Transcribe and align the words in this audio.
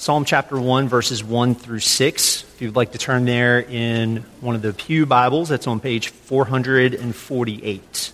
Psalm 0.00 0.24
chapter 0.24 0.58
1, 0.58 0.88
verses 0.88 1.22
1 1.22 1.54
through 1.54 1.80
6. 1.80 2.42
If 2.42 2.62
you'd 2.62 2.74
like 2.74 2.92
to 2.92 2.98
turn 2.98 3.26
there 3.26 3.60
in 3.60 4.24
one 4.40 4.54
of 4.54 4.62
the 4.62 4.72
Pew 4.72 5.04
Bibles, 5.04 5.50
that's 5.50 5.66
on 5.66 5.78
page 5.78 6.08
448. 6.08 8.12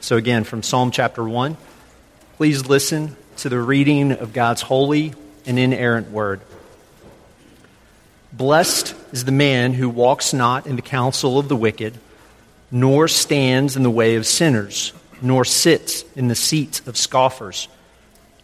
So, 0.00 0.16
again, 0.18 0.44
from 0.44 0.62
Psalm 0.62 0.90
chapter 0.90 1.24
1, 1.24 1.56
please 2.36 2.66
listen 2.66 3.16
to 3.38 3.48
the 3.48 3.58
reading 3.58 4.12
of 4.12 4.34
God's 4.34 4.60
holy 4.60 5.14
and 5.46 5.58
inerrant 5.58 6.10
word. 6.10 6.42
Blessed 8.30 8.94
is 9.10 9.24
the 9.24 9.32
man 9.32 9.72
who 9.72 9.88
walks 9.88 10.34
not 10.34 10.66
in 10.66 10.76
the 10.76 10.82
counsel 10.82 11.38
of 11.38 11.48
the 11.48 11.56
wicked, 11.56 11.98
nor 12.70 13.08
stands 13.08 13.74
in 13.74 13.84
the 13.84 13.90
way 13.90 14.16
of 14.16 14.26
sinners, 14.26 14.92
nor 15.22 15.46
sits 15.46 16.04
in 16.14 16.28
the 16.28 16.34
seat 16.34 16.86
of 16.86 16.98
scoffers. 16.98 17.68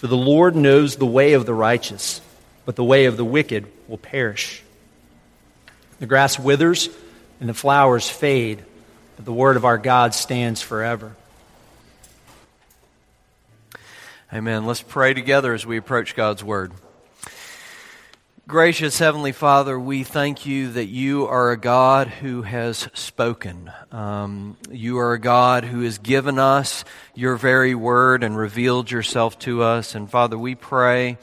For 0.00 0.06
the 0.06 0.16
Lord 0.16 0.56
knows 0.56 0.96
the 0.96 1.04
way 1.04 1.34
of 1.34 1.44
the 1.44 1.52
righteous, 1.52 2.22
but 2.64 2.74
the 2.74 2.82
way 2.82 3.04
of 3.04 3.18
the 3.18 3.24
wicked 3.24 3.66
will 3.86 3.98
perish. 3.98 4.62
The 5.98 6.06
grass 6.06 6.38
withers 6.38 6.88
and 7.38 7.50
the 7.50 7.54
flowers 7.54 8.08
fade, 8.08 8.64
but 9.16 9.26
the 9.26 9.32
word 9.34 9.58
of 9.58 9.66
our 9.66 9.76
God 9.76 10.14
stands 10.14 10.62
forever. 10.62 11.14
Amen. 14.32 14.64
Let's 14.64 14.80
pray 14.80 15.12
together 15.12 15.52
as 15.52 15.66
we 15.66 15.76
approach 15.76 16.16
God's 16.16 16.42
word. 16.42 16.72
Gracious 18.50 18.98
Heavenly 18.98 19.30
Father, 19.30 19.78
we 19.78 20.02
thank 20.02 20.44
you 20.44 20.72
that 20.72 20.86
you 20.86 21.28
are 21.28 21.52
a 21.52 21.56
God 21.56 22.08
who 22.08 22.42
has 22.42 22.88
spoken. 22.94 23.70
Um, 23.92 24.56
you 24.68 24.98
are 24.98 25.12
a 25.12 25.20
God 25.20 25.62
who 25.62 25.82
has 25.82 25.98
given 25.98 26.40
us 26.40 26.84
your 27.14 27.36
very 27.36 27.76
word 27.76 28.24
and 28.24 28.36
revealed 28.36 28.90
yourself 28.90 29.38
to 29.40 29.62
us. 29.62 29.94
And 29.94 30.10
Father, 30.10 30.36
we 30.36 30.56
pray 30.56 31.16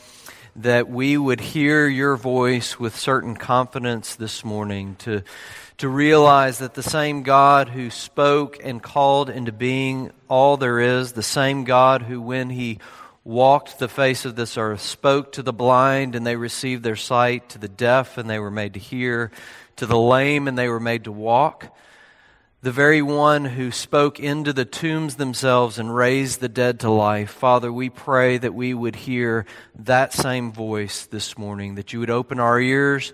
that 0.55 0.87
we 0.87 1.17
would 1.17 1.41
hear 1.41 1.85
your 1.85 2.15
voice 2.15 2.79
with 2.79 2.95
certain 2.95 3.35
confidence 3.35 4.15
this 4.15 4.45
morning 4.45 4.95
to, 4.99 5.21
to 5.79 5.89
realize 5.89 6.59
that 6.59 6.75
the 6.75 6.81
same 6.81 7.23
God 7.23 7.67
who 7.67 7.89
spoke 7.89 8.57
and 8.63 8.81
called 8.81 9.29
into 9.29 9.51
being 9.51 10.11
all 10.29 10.55
there 10.55 10.79
is, 10.79 11.11
the 11.11 11.21
same 11.21 11.65
God 11.65 12.03
who, 12.03 12.21
when 12.21 12.51
he 12.51 12.79
walked 13.27 13.77
the 13.77 13.89
face 13.89 14.23
of 14.23 14.37
this 14.37 14.57
earth, 14.57 14.79
spoke 14.79 15.33
to 15.33 15.43
the 15.43 15.51
blind, 15.51 16.15
and 16.15 16.25
they 16.25 16.37
received 16.37 16.81
their 16.81 16.95
sight, 16.95 17.49
to 17.49 17.59
the 17.59 17.67
deaf, 17.67 18.17
and 18.17 18.29
they 18.29 18.39
were 18.39 18.49
made 18.49 18.73
to 18.73 18.79
hear, 18.79 19.31
to 19.75 19.85
the 19.85 19.99
lame, 19.99 20.47
and 20.47 20.57
they 20.57 20.69
were 20.69 20.79
made 20.79 21.03
to 21.03 21.11
walk. 21.11 21.75
The 22.61 22.71
very 22.71 23.01
one 23.01 23.43
who 23.43 23.69
spoke 23.69 24.17
into 24.17 24.53
the 24.53 24.63
tombs 24.63 25.17
themselves 25.17 25.77
and 25.77 25.93
raised 25.93 26.39
the 26.39 26.47
dead 26.47 26.79
to 26.79 26.89
life. 26.89 27.31
Father, 27.31 27.71
we 27.71 27.89
pray 27.89 28.37
that 28.37 28.55
we 28.55 28.73
would 28.73 28.95
hear 28.95 29.45
that 29.79 30.13
same 30.13 30.53
voice 30.53 31.05
this 31.05 31.37
morning, 31.37 31.75
that 31.75 31.91
you 31.91 31.99
would 31.99 32.09
open 32.09 32.39
our 32.39 32.59
ears 32.59 33.11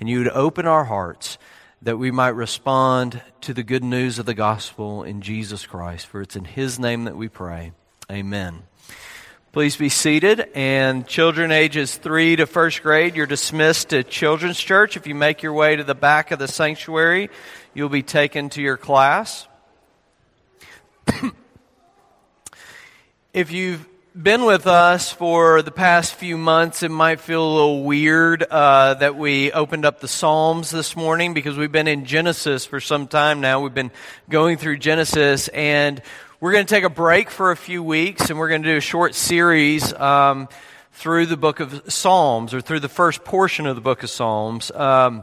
and 0.00 0.08
you 0.08 0.18
would 0.18 0.28
open 0.28 0.66
our 0.66 0.84
hearts, 0.84 1.38
that 1.80 1.98
we 1.98 2.10
might 2.10 2.30
respond 2.30 3.22
to 3.42 3.54
the 3.54 3.62
good 3.62 3.84
news 3.84 4.18
of 4.18 4.26
the 4.26 4.34
gospel 4.34 5.04
in 5.04 5.22
Jesus 5.22 5.66
Christ. 5.66 6.06
For 6.06 6.20
it's 6.20 6.36
in 6.36 6.46
his 6.46 6.80
name 6.80 7.04
that 7.04 7.16
we 7.16 7.28
pray. 7.28 7.70
Amen. 8.10 8.64
Please 9.52 9.76
be 9.76 9.90
seated. 9.90 10.48
And 10.54 11.06
children 11.06 11.52
ages 11.52 11.94
3 11.94 12.36
to 12.36 12.46
first 12.46 12.82
grade, 12.82 13.14
you're 13.14 13.26
dismissed 13.26 13.90
to 13.90 14.02
Children's 14.02 14.58
Church. 14.58 14.96
If 14.96 15.06
you 15.06 15.14
make 15.14 15.42
your 15.42 15.52
way 15.52 15.76
to 15.76 15.84
the 15.84 15.94
back 15.94 16.30
of 16.30 16.38
the 16.38 16.48
sanctuary, 16.48 17.28
you'll 17.74 17.90
be 17.90 18.02
taken 18.02 18.48
to 18.48 18.62
your 18.62 18.78
class. 18.78 19.46
if 23.34 23.52
you've 23.52 23.86
been 24.14 24.46
with 24.46 24.66
us 24.66 25.12
for 25.12 25.60
the 25.60 25.70
past 25.70 26.14
few 26.14 26.38
months, 26.38 26.82
it 26.82 26.90
might 26.90 27.20
feel 27.20 27.46
a 27.46 27.52
little 27.52 27.84
weird 27.84 28.42
uh, 28.44 28.94
that 28.94 29.16
we 29.16 29.52
opened 29.52 29.84
up 29.84 30.00
the 30.00 30.08
Psalms 30.08 30.70
this 30.70 30.96
morning 30.96 31.34
because 31.34 31.58
we've 31.58 31.70
been 31.70 31.88
in 31.88 32.06
Genesis 32.06 32.64
for 32.64 32.80
some 32.80 33.06
time 33.06 33.42
now. 33.42 33.60
We've 33.60 33.74
been 33.74 33.92
going 34.30 34.56
through 34.56 34.78
Genesis, 34.78 35.48
and 35.48 36.00
we're 36.42 36.50
going 36.50 36.66
to 36.66 36.74
take 36.74 36.82
a 36.82 36.90
break 36.90 37.30
for 37.30 37.52
a 37.52 37.56
few 37.56 37.84
weeks 37.84 38.28
and 38.28 38.36
we're 38.36 38.48
going 38.48 38.64
to 38.64 38.68
do 38.68 38.76
a 38.76 38.80
short 38.80 39.14
series 39.14 39.92
um, 39.92 40.48
through 40.90 41.26
the 41.26 41.36
book 41.36 41.60
of 41.60 41.84
Psalms 41.86 42.52
or 42.52 42.60
through 42.60 42.80
the 42.80 42.88
first 42.88 43.22
portion 43.22 43.64
of 43.64 43.76
the 43.76 43.80
book 43.80 44.02
of 44.02 44.10
Psalms. 44.10 44.72
Um, 44.72 45.22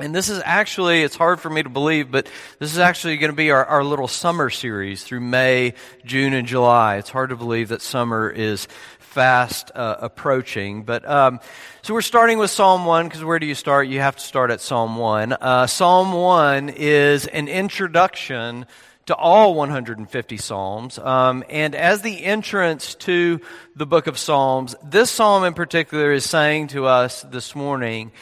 and 0.00 0.12
this 0.12 0.28
is 0.28 0.42
actually, 0.44 1.04
it's 1.04 1.14
hard 1.14 1.38
for 1.38 1.48
me 1.48 1.62
to 1.62 1.68
believe, 1.68 2.10
but 2.10 2.26
this 2.58 2.72
is 2.72 2.80
actually 2.80 3.18
going 3.18 3.30
to 3.30 3.36
be 3.36 3.52
our, 3.52 3.64
our 3.64 3.84
little 3.84 4.08
summer 4.08 4.50
series 4.50 5.04
through 5.04 5.20
May, 5.20 5.74
June, 6.04 6.32
and 6.34 6.48
July. 6.48 6.96
It's 6.96 7.10
hard 7.10 7.30
to 7.30 7.36
believe 7.36 7.68
that 7.68 7.80
summer 7.80 8.28
is 8.28 8.66
fast 8.98 9.70
uh, 9.76 9.98
approaching. 10.00 10.82
But 10.82 11.08
um, 11.08 11.38
so 11.82 11.94
we're 11.94 12.00
starting 12.00 12.38
with 12.38 12.50
Psalm 12.50 12.84
1 12.84 13.06
because 13.06 13.22
where 13.22 13.38
do 13.38 13.46
you 13.46 13.54
start? 13.54 13.86
You 13.86 14.00
have 14.00 14.16
to 14.16 14.22
start 14.22 14.50
at 14.50 14.60
Psalm 14.60 14.96
1. 14.96 15.34
Uh, 15.34 15.68
Psalm 15.68 16.12
1 16.12 16.68
is 16.70 17.28
an 17.28 17.46
introduction 17.46 18.66
to 19.06 19.14
all 19.14 19.54
150 19.54 20.36
Psalms. 20.36 20.98
Um, 20.98 21.44
and 21.48 21.74
as 21.74 22.02
the 22.02 22.24
entrance 22.24 22.94
to 22.96 23.40
the 23.74 23.86
book 23.86 24.06
of 24.06 24.18
Psalms, 24.18 24.76
this 24.82 25.10
psalm 25.10 25.44
in 25.44 25.54
particular 25.54 26.12
is 26.12 26.28
saying 26.28 26.68
to 26.68 26.86
us 26.86 27.22
this 27.22 27.54
morning 27.54 28.12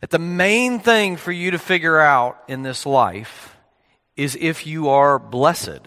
that 0.00 0.10
the 0.10 0.18
main 0.18 0.78
thing 0.78 1.16
for 1.16 1.32
you 1.32 1.50
to 1.50 1.58
figure 1.58 1.98
out 1.98 2.42
in 2.46 2.62
this 2.62 2.86
life 2.86 3.56
is 4.16 4.36
if 4.40 4.66
you 4.66 4.88
are 4.88 5.18
blessed. 5.18 5.80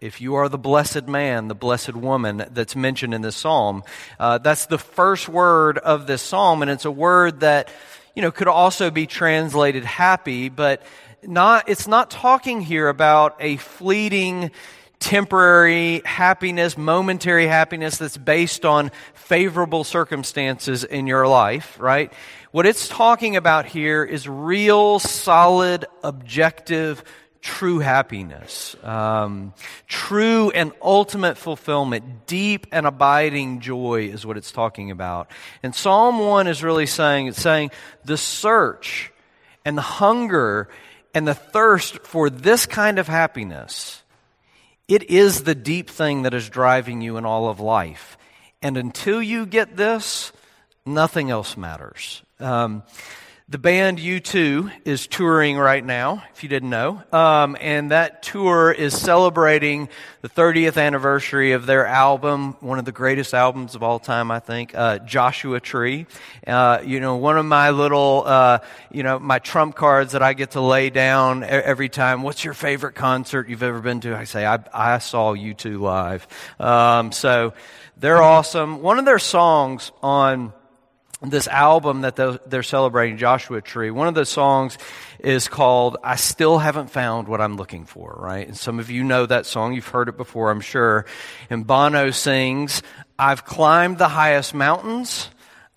If 0.00 0.20
you 0.20 0.34
are 0.34 0.48
the 0.48 0.58
blessed 0.58 1.06
man, 1.06 1.48
the 1.48 1.54
blessed 1.54 1.94
woman 1.94 2.44
that's 2.50 2.76
mentioned 2.76 3.14
in 3.14 3.22
this 3.22 3.36
psalm, 3.36 3.84
uh, 4.18 4.38
that's 4.38 4.66
the 4.66 4.78
first 4.78 5.28
word 5.28 5.78
of 5.78 6.06
this 6.06 6.20
psalm, 6.20 6.60
and 6.60 6.70
it's 6.70 6.84
a 6.84 6.90
word 6.90 7.40
that 7.40 7.70
you 8.14 8.20
know 8.20 8.30
could 8.30 8.48
also 8.48 8.90
be 8.90 9.06
translated 9.06 9.82
happy, 9.84 10.50
but 10.50 10.82
not, 11.28 11.68
it's 11.68 11.88
not 11.88 12.10
talking 12.10 12.60
here 12.60 12.88
about 12.88 13.36
a 13.40 13.56
fleeting, 13.56 14.50
temporary 14.98 16.00
happiness, 16.04 16.78
momentary 16.78 17.46
happiness 17.46 17.98
that's 17.98 18.16
based 18.16 18.64
on 18.64 18.90
favorable 19.12 19.84
circumstances 19.84 20.84
in 20.84 21.06
your 21.06 21.26
life, 21.28 21.78
right? 21.78 22.12
What 22.52 22.66
it's 22.66 22.88
talking 22.88 23.36
about 23.36 23.66
here 23.66 24.04
is 24.04 24.28
real, 24.28 24.98
solid, 24.98 25.86
objective, 26.02 27.02
true 27.44 27.78
happiness, 27.78 28.74
um, 28.82 29.52
true 29.86 30.50
and 30.50 30.72
ultimate 30.80 31.36
fulfillment, 31.36 32.26
deep 32.26 32.66
and 32.72 32.86
abiding 32.86 33.60
joy 33.60 34.08
is 34.10 34.24
what 34.24 34.38
it's 34.38 34.50
talking 34.50 34.90
about. 34.90 35.30
And 35.62 35.74
Psalm 35.74 36.18
1 36.18 36.46
is 36.46 36.62
really 36.62 36.86
saying, 36.86 37.26
it's 37.26 37.42
saying 37.42 37.70
the 38.04 38.16
search 38.16 39.12
and 39.64 39.76
the 39.76 39.82
hunger 39.82 40.70
and 41.14 41.26
the 41.26 41.34
thirst 41.34 41.98
for 42.00 42.28
this 42.28 42.66
kind 42.66 42.98
of 42.98 43.06
happiness, 43.06 44.02
it 44.88 45.04
is 45.04 45.44
the 45.44 45.54
deep 45.54 45.88
thing 45.88 46.22
that 46.22 46.34
is 46.34 46.48
driving 46.48 47.00
you 47.00 47.16
in 47.16 47.24
all 47.24 47.48
of 47.48 47.60
life. 47.60 48.18
And 48.60 48.76
until 48.76 49.22
you 49.22 49.46
get 49.46 49.76
this, 49.76 50.32
nothing 50.84 51.30
else 51.30 51.56
matters. 51.56 52.22
Um, 52.40 52.82
the 53.46 53.58
band 53.58 53.98
U2 53.98 54.72
is 54.86 55.06
touring 55.06 55.58
right 55.58 55.84
now, 55.84 56.24
if 56.32 56.42
you 56.42 56.48
didn't 56.48 56.70
know. 56.70 57.02
Um, 57.12 57.58
and 57.60 57.90
that 57.90 58.22
tour 58.22 58.72
is 58.72 58.98
celebrating 58.98 59.90
the 60.22 60.30
30th 60.30 60.82
anniversary 60.82 61.52
of 61.52 61.66
their 61.66 61.86
album, 61.86 62.56
one 62.60 62.78
of 62.78 62.86
the 62.86 62.92
greatest 62.92 63.34
albums 63.34 63.74
of 63.74 63.82
all 63.82 63.98
time, 63.98 64.30
I 64.30 64.38
think, 64.38 64.74
uh, 64.74 64.98
Joshua 65.00 65.60
Tree. 65.60 66.06
Uh, 66.46 66.80
you 66.86 67.00
know, 67.00 67.16
one 67.16 67.36
of 67.36 67.44
my 67.44 67.68
little, 67.68 68.22
uh, 68.24 68.60
you 68.90 69.02
know, 69.02 69.18
my 69.18 69.40
trump 69.40 69.74
cards 69.74 70.12
that 70.12 70.22
I 70.22 70.32
get 70.32 70.52
to 70.52 70.62
lay 70.62 70.88
down 70.88 71.44
every 71.44 71.90
time. 71.90 72.22
What's 72.22 72.46
your 72.46 72.54
favorite 72.54 72.94
concert 72.94 73.50
you've 73.50 73.62
ever 73.62 73.80
been 73.80 74.00
to? 74.00 74.16
I 74.16 74.24
say, 74.24 74.46
I, 74.46 74.60
I 74.72 74.98
saw 74.98 75.34
U2 75.34 75.78
live. 75.78 76.26
Um, 76.58 77.12
so 77.12 77.52
they're 77.98 78.22
awesome. 78.22 78.80
One 78.80 78.98
of 78.98 79.04
their 79.04 79.18
songs 79.18 79.92
on 80.02 80.54
this 81.30 81.48
album 81.48 82.02
that 82.02 82.16
they're 82.16 82.62
celebrating, 82.62 83.18
Joshua 83.18 83.60
Tree, 83.60 83.90
one 83.90 84.08
of 84.08 84.14
the 84.14 84.24
songs 84.24 84.78
is 85.18 85.48
called 85.48 85.96
I 86.02 86.16
Still 86.16 86.58
Haven't 86.58 86.90
Found 86.90 87.28
What 87.28 87.40
I'm 87.40 87.56
Looking 87.56 87.86
For, 87.86 88.14
right? 88.18 88.46
And 88.46 88.56
some 88.56 88.78
of 88.78 88.90
you 88.90 89.04
know 89.04 89.26
that 89.26 89.46
song. 89.46 89.74
You've 89.74 89.88
heard 89.88 90.08
it 90.08 90.16
before, 90.16 90.50
I'm 90.50 90.60
sure. 90.60 91.06
And 91.50 91.66
Bono 91.66 92.10
sings, 92.10 92.82
I've 93.18 93.44
climbed 93.44 93.98
the 93.98 94.08
highest 94.08 94.54
mountains. 94.54 95.30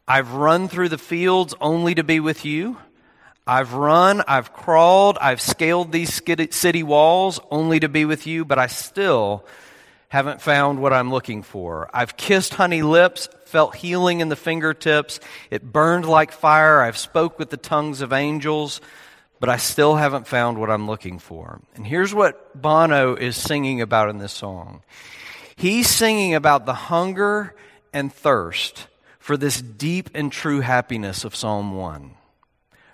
I've 0.08 0.34
run 0.34 0.68
through 0.68 0.90
the 0.90 0.98
fields 0.98 1.54
only 1.62 1.96
to 1.96 2.04
be 2.04 2.20
with 2.20 2.46
you. 2.46 2.78
I've 3.46 3.74
run, 3.74 4.24
I've 4.28 4.52
crawled, 4.52 5.18
I've 5.22 5.40
scaled 5.40 5.94
these 5.94 6.22
city 6.52 6.84
walls 6.84 7.40
only 7.50 7.80
to 7.80 7.88
be 7.88 8.04
with 8.04 8.28
you, 8.28 8.44
but 8.44 8.60
I 8.60 8.68
still 8.68 9.46
haven't 10.10 10.42
found 10.42 10.82
what 10.82 10.94
I'm 10.94 11.12
looking 11.12 11.44
for. 11.44 11.90
I've 11.94 12.16
kissed 12.16 12.54
honey 12.54 12.82
lips, 12.82 13.28
felt 13.46 13.76
healing 13.76 14.22
in 14.22 14.30
the 14.30 14.36
fingertips. 14.36 15.20
It 15.52 15.72
burned 15.72 16.06
like 16.06 16.32
fire. 16.32 16.82
I've 16.82 16.98
spoke 16.98 17.38
with 17.38 17.50
the 17.50 17.58
tongues 17.58 18.02
of 18.02 18.14
angels, 18.14 18.80
but 19.40 19.50
I 19.50 19.58
still 19.58 19.96
haven't 19.96 20.28
found 20.28 20.60
what 20.60 20.70
I'm 20.70 20.88
looking 20.88 21.20
for. 21.20 21.62
And 21.76 21.86
here's 21.86 22.14
what 22.14 22.60
Bono 22.60 23.16
is 23.16 23.36
singing 23.36 23.82
about 23.82 24.10
in 24.10 24.18
this 24.18 24.34
song. 24.34 24.82
He's 25.56 25.90
singing 25.90 26.36
about 26.36 26.66
the 26.66 26.74
hunger 26.74 27.56
and 27.92 28.14
thirst 28.14 28.88
for 29.20 29.36
this 29.36 29.62
deep 29.62 30.10
and 30.14 30.32
true 30.32 30.62
happiness 30.62 31.26
of 31.26 31.36
Psalm 31.36 31.76
1 31.76 32.12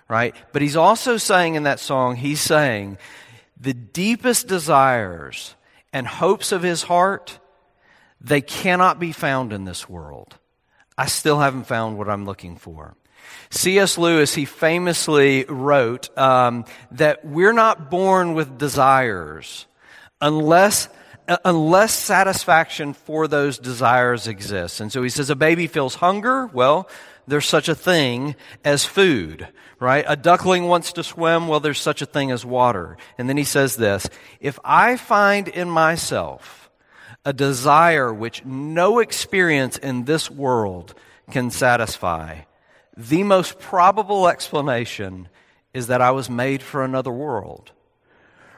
right? 0.08 0.34
But 0.52 0.62
he's 0.62 0.76
also 0.76 1.16
saying 1.16 1.54
in 1.54 1.64
that 1.64 1.80
song, 1.80 2.16
he's 2.16 2.40
saying 2.40 2.98
the 3.58 3.74
deepest 3.74 4.46
desires 4.46 5.54
and 5.94 6.06
hopes 6.06 6.52
of 6.52 6.62
his 6.62 6.82
heart, 6.82 7.38
they 8.20 8.42
cannot 8.42 8.98
be 8.98 9.12
found 9.12 9.52
in 9.52 9.64
this 9.64 9.88
world. 9.88 10.36
I 10.98 11.06
still 11.06 11.38
haven't 11.38 11.64
found 11.64 11.96
what 11.96 12.10
I'm 12.10 12.26
looking 12.26 12.56
for. 12.56 12.96
C.S. 13.50 13.96
Lewis, 13.96 14.34
he 14.34 14.44
famously 14.44 15.44
wrote 15.44 16.16
um, 16.18 16.64
that 16.90 17.24
we're 17.24 17.52
not 17.52 17.90
born 17.90 18.34
with 18.34 18.58
desires 18.58 19.66
unless 20.20 20.88
unless 21.42 21.94
satisfaction 21.94 22.92
for 22.92 23.26
those 23.26 23.58
desires 23.58 24.28
exists. 24.28 24.80
And 24.80 24.92
so 24.92 25.02
he 25.02 25.08
says 25.08 25.30
a 25.30 25.36
baby 25.36 25.66
feels 25.66 25.94
hunger. 25.94 26.46
Well, 26.48 26.86
there's 27.26 27.46
such 27.46 27.70
a 27.70 27.74
thing 27.74 28.36
as 28.62 28.84
food, 28.84 29.48
right? 29.84 30.04
A 30.08 30.16
duckling 30.16 30.64
wants 30.64 30.94
to 30.94 31.04
swim. 31.04 31.46
Well, 31.46 31.60
there's 31.60 31.80
such 31.80 32.00
a 32.00 32.06
thing 32.06 32.30
as 32.30 32.44
water. 32.44 32.96
And 33.18 33.28
then 33.28 33.36
he 33.36 33.44
says 33.44 33.76
this, 33.76 34.08
if 34.40 34.58
I 34.64 34.96
find 34.96 35.46
in 35.46 35.68
myself 35.68 36.70
a 37.24 37.32
desire 37.32 38.12
which 38.12 38.44
no 38.44 38.98
experience 38.98 39.76
in 39.76 40.04
this 40.04 40.30
world 40.30 40.94
can 41.30 41.50
satisfy, 41.50 42.40
the 42.96 43.22
most 43.24 43.58
probable 43.58 44.26
explanation 44.26 45.28
is 45.74 45.88
that 45.88 46.00
I 46.00 46.12
was 46.12 46.30
made 46.30 46.62
for 46.62 46.82
another 46.82 47.10
world. 47.12 47.72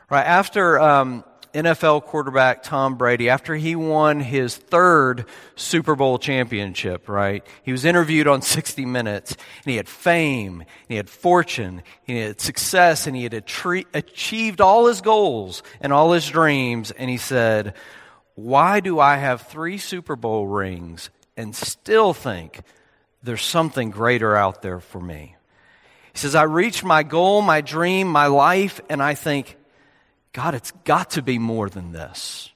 Right 0.09 0.27
after 0.27 0.79
um, 0.79 1.25
NFL 1.57 2.05
quarterback 2.05 2.63
Tom 2.63 2.97
Brady, 2.97 3.29
after 3.29 3.55
he 3.55 3.75
won 3.75 4.21
his 4.21 4.57
third 4.57 5.25
Super 5.55 5.97
Bowl 5.97 6.19
championship, 6.19 7.09
right? 7.09 7.45
He 7.63 7.73
was 7.73 7.85
interviewed 7.85 8.29
on 8.29 8.43
60 8.43 8.85
Minutes, 8.85 9.33
and 9.33 9.71
he 9.71 9.77
had 9.77 9.89
fame, 9.89 10.61
and 10.61 10.69
he 10.89 10.97
had 10.97 11.11
fortune, 11.11 11.83
and 12.07 12.17
he 12.17 12.19
had 12.19 12.41
success, 12.41 13.07
and 13.07 13.17
he 13.17 13.25
had 13.25 13.35
achieved 13.35 14.61
all 14.61 14.87
his 14.87 15.01
goals 15.01 15.63
and 15.81 15.93
all 15.93 16.13
his 16.13 16.29
dreams. 16.29 16.91
And 16.93 17.11
he 17.11 17.17
said, 17.17 17.75
Why 18.35 18.81
do 18.81 19.01
I 19.01 19.17
have 19.17 19.43
three 19.43 19.79
Super 19.79 20.15
Bowl 20.15 20.47
rings 20.47 21.11
and 21.37 21.57
still 21.57 22.13
think 22.13 22.61
there's 23.23 23.43
something 23.43 23.91
greater 23.91 24.37
out 24.37 24.63
there 24.63 24.81
for 24.81 25.01
me? 25.01 25.37
He 26.13 26.19
says, 26.19 26.35
I 26.35 26.45
reached 26.45 26.83
my 26.83 27.03
goal, 27.03 27.43
my 27.43 27.61
dream, 27.61 28.09
my 28.09 28.27
life, 28.27 28.81
and 28.89 29.03
I 29.03 29.15
think, 29.15 29.59
God, 30.37 30.55
it's 30.55 30.73
got 30.85 31.13
to 31.13 31.23
be 31.23 31.39
more 31.39 31.71
than 31.71 31.93
this. 31.93 32.51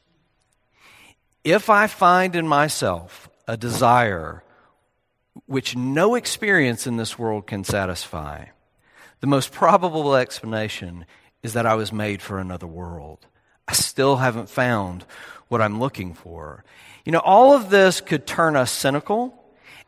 If 1.44 1.70
I 1.70 1.86
find 1.86 2.36
in 2.36 2.46
myself 2.46 3.30
a 3.48 3.56
desire 3.56 4.44
which 5.46 5.74
no 5.74 6.14
experience 6.14 6.86
in 6.86 6.98
this 6.98 7.18
world 7.18 7.46
can 7.46 7.64
satisfy, 7.64 8.48
the 9.20 9.26
most 9.26 9.50
probable 9.50 10.14
explanation 10.14 11.06
is 11.42 11.54
that 11.54 11.64
I 11.64 11.74
was 11.74 11.90
made 11.90 12.20
for 12.20 12.38
another 12.38 12.66
world. 12.66 13.26
I 13.66 13.72
still 13.72 14.16
haven't 14.16 14.50
found 14.50 15.06
what 15.48 15.62
I'm 15.62 15.80
looking 15.80 16.12
for. 16.12 16.62
You 17.06 17.12
know, 17.12 17.20
all 17.20 17.54
of 17.54 17.70
this 17.70 18.02
could 18.02 18.26
turn 18.26 18.56
us 18.56 18.70
cynical, 18.70 19.34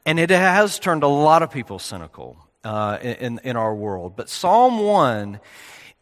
and 0.06 0.18
it 0.18 0.30
has 0.30 0.78
turned 0.78 1.02
a 1.02 1.08
lot 1.08 1.42
of 1.42 1.50
people 1.50 1.78
cynical 1.78 2.38
uh, 2.64 2.96
in, 3.02 3.38
in 3.44 3.56
our 3.56 3.74
world. 3.74 4.16
But 4.16 4.30
Psalm 4.30 4.78
1 4.78 5.40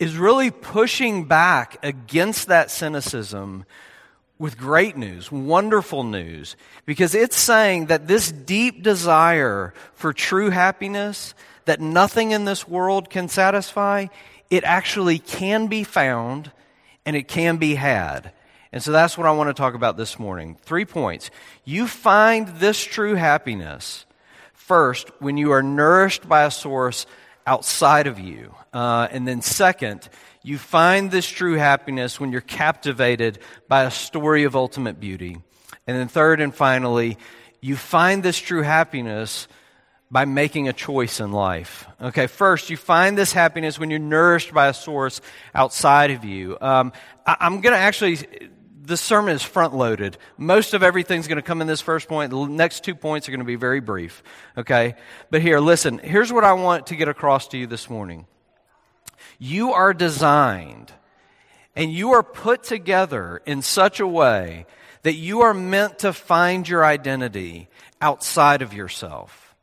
is 0.01 0.17
really 0.17 0.51
pushing 0.51 1.25
back 1.25 1.79
against 1.85 2.49
that 2.49 2.71
cynicism 2.71 3.67
with 4.39 4.57
great 4.57 4.97
news, 4.97 5.31
wonderful 5.31 6.03
news, 6.03 6.57
because 6.87 7.15
it's 7.15 7.37
saying 7.37 7.87
that 7.87 8.09
this 8.09 8.33
deep 8.33 8.83
desire 8.83 9.75
for 9.93 10.15
true 10.15 10.49
happiness 10.49 11.35
that 11.67 11.79
nothing 11.79 12.31
in 12.31 12.47
this 12.47 12.67
world 12.67 13.11
can 13.11 13.29
satisfy, 13.29 14.07
it 14.49 14.65
actually 14.65 15.19
can 15.19 15.67
be 15.67 15.85
found 15.85 16.51
and 17.05 17.15
it 17.15 17.29
can 17.29 17.59
be 17.59 17.75
had. 17.75 18.33
And 18.73 18.83
so 18.83 18.93
that's 18.93 19.19
what 19.19 19.27
I 19.27 19.33
want 19.33 19.51
to 19.51 19.55
talk 19.55 19.75
about 19.75 19.99
this 19.99 20.19
morning. 20.19 20.57
Three 20.63 20.87
points. 20.87 21.31
You 21.67 21.87
find 21.87 22.49
this 22.49 22.83
true 22.83 23.17
happiness 23.17 24.07
first 24.55 25.11
when 25.21 25.37
you 25.37 25.51
are 25.51 25.63
nourished 25.63 26.27
by 26.27 26.45
a 26.45 26.51
source 26.51 27.05
outside 27.51 28.07
of 28.07 28.21
you. 28.21 28.55
Uh, 28.73 29.09
and 29.11 29.27
then, 29.27 29.43
second, 29.43 30.09
you 30.45 30.57
find 30.57 31.11
this 31.11 31.27
true 31.27 31.55
happiness 31.55 32.21
when 32.21 32.31
you're 32.31 32.41
captivated 32.41 33.41
by 33.67 33.83
a 33.83 33.91
story 33.91 34.45
of 34.45 34.55
ultimate 34.55 35.01
beauty. 35.01 35.37
And 35.85 35.97
then, 35.99 36.07
third 36.07 36.41
and 36.41 36.55
finally, 36.55 37.19
you 37.61 37.75
find 37.75 38.23
this 38.23 38.39
true 38.39 38.63
happiness 38.63 39.49
by 40.13 40.27
making 40.27 40.69
a 40.69 40.73
choice 40.73 41.19
in 41.19 41.33
life. 41.33 41.89
Okay, 42.01 42.29
first, 42.29 42.71
you 42.71 42.77
find 42.77 43.19
this 43.19 43.33
happiness 43.33 43.81
when 43.81 43.91
you're 43.91 43.99
nourished 43.99 44.55
by 44.55 44.69
a 44.69 44.75
source 44.75 45.21
outside 45.53 46.13
of 46.13 46.25
you. 46.25 46.57
Um, 46.61 46.93
I, 47.27 47.37
I'm 47.41 47.61
going 47.61 47.75
to 47.75 47.79
actually 47.79 48.19
this 48.91 49.01
sermon 49.01 49.35
is 49.35 49.43
front 49.43 49.75
loaded. 49.75 50.19
Most 50.37 50.75
of 50.75 50.83
everything's 50.83 51.29
going 51.29 51.37
to 51.37 51.43
come 51.43 51.61
in 51.63 51.67
this 51.67 51.81
first 51.81 52.09
point. 52.09 52.31
The 52.31 52.47
next 52.47 52.85
two 52.85 52.95
points 52.95 53.29
are 53.29 53.31
going 53.31 53.41
to 53.41 53.47
be 53.47 53.57
very 53.57 53.81
brief. 53.81 54.23
Okay? 54.59 54.97
But 55.31 55.41
here, 55.41 55.61
listen, 55.61 55.99
here's 55.99 56.33
what 56.33 56.45
I 56.45 56.53
want 56.53 56.89
to 56.89 56.97
get 56.97 57.09
across 57.09 57.49
to 57.49 57.59
you 57.59 57.67
this 57.67 57.89
morning. 57.89 58.27
You 59.39 59.73
are 59.73 59.95
designed 59.95 60.93
and 61.75 61.93
you 61.93 62.13
are 62.13 62.23
put 62.23 62.65
together 62.65 63.41
in 63.47 63.63
such 63.63 64.01
a 64.01 64.07
way 64.07 64.67
that 65.03 65.15
you 65.15 65.41
are 65.43 65.55
meant 65.55 66.01
to 66.01 66.13
find 66.13 66.69
your 66.69 66.85
identity 66.85 67.69
outside 68.03 68.61
of 68.61 68.75
yourself. 68.75 69.55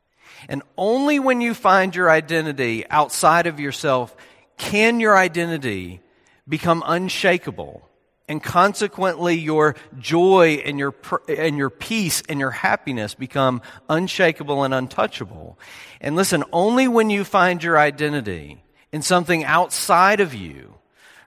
And 0.48 0.62
only 0.76 1.20
when 1.20 1.40
you 1.40 1.54
find 1.54 1.94
your 1.94 2.10
identity 2.10 2.84
outside 2.88 3.46
of 3.46 3.60
yourself 3.60 4.16
can 4.56 4.98
your 4.98 5.16
identity 5.16 6.00
become 6.48 6.82
unshakable 6.84 7.87
and 8.28 8.42
consequently 8.42 9.34
your 9.34 9.74
joy 9.98 10.62
and 10.64 10.78
your, 10.78 10.94
and 11.28 11.56
your 11.56 11.70
peace 11.70 12.22
and 12.28 12.38
your 12.38 12.50
happiness 12.50 13.14
become 13.14 13.62
unshakable 13.88 14.64
and 14.64 14.74
untouchable. 14.74 15.58
And 16.00 16.14
listen, 16.14 16.44
only 16.52 16.86
when 16.86 17.10
you 17.10 17.24
find 17.24 17.62
your 17.62 17.78
identity 17.78 18.62
in 18.92 19.02
something 19.02 19.44
outside 19.44 20.20
of 20.20 20.34
you, 20.34 20.74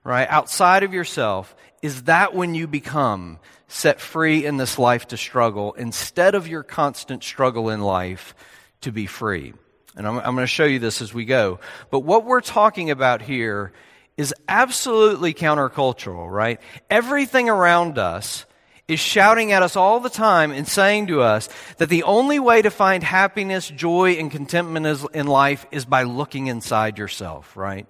right, 0.04 0.28
outside 0.30 0.84
of 0.84 0.94
yourself, 0.94 1.56
is 1.82 2.04
that 2.04 2.36
when 2.36 2.54
you 2.54 2.68
become 2.68 3.40
set 3.68 4.00
free 4.00 4.46
in 4.46 4.58
this 4.58 4.78
life 4.78 5.08
to 5.08 5.18
struggle 5.18 5.74
instead 5.74 6.36
of 6.36 6.48
your 6.48 6.62
constant 6.62 7.24
struggle 7.24 7.70
in 7.70 7.82
life 7.82 8.36
to 8.82 8.92
be 8.92 9.06
free. 9.06 9.54
And 9.96 10.08
I'm, 10.08 10.18
I'm 10.18 10.36
going 10.36 10.38
to 10.38 10.48
show 10.48 10.66
you 10.66 10.80
this 10.80 11.02
as 11.02 11.14
we 11.14 11.26
go. 11.26 11.60
But 11.90 12.02
what 12.02 12.26
we're 12.26 12.42
talking 12.42 12.92
about 12.92 13.22
here 13.22 13.72
is 14.22 14.34
absolutely 14.48 15.34
countercultural, 15.34 16.32
right? 16.32 16.62
Everything 16.90 17.50
around 17.50 17.98
us 17.98 18.46
is 18.88 19.00
shouting 19.00 19.52
at 19.52 19.64
us 19.64 19.76
all 19.76 20.00
the 20.00 20.10
time 20.10 20.52
and 20.52 20.68
saying 20.68 21.08
to 21.08 21.22
us 21.22 21.50
that 21.78 21.90
the 21.90 22.04
only 22.04 22.40
way 22.40 22.62
to 22.62 22.70
find 22.70 23.04
happiness, 23.04 23.68
joy, 23.70 24.12
and 24.14 24.30
contentment 24.30 25.10
in 25.14 25.28
life 25.28 25.66
is 25.72 25.86
by 25.86 26.04
looking 26.04 26.48
inside 26.48 26.98
yourself, 26.98 27.56
right? 27.58 27.88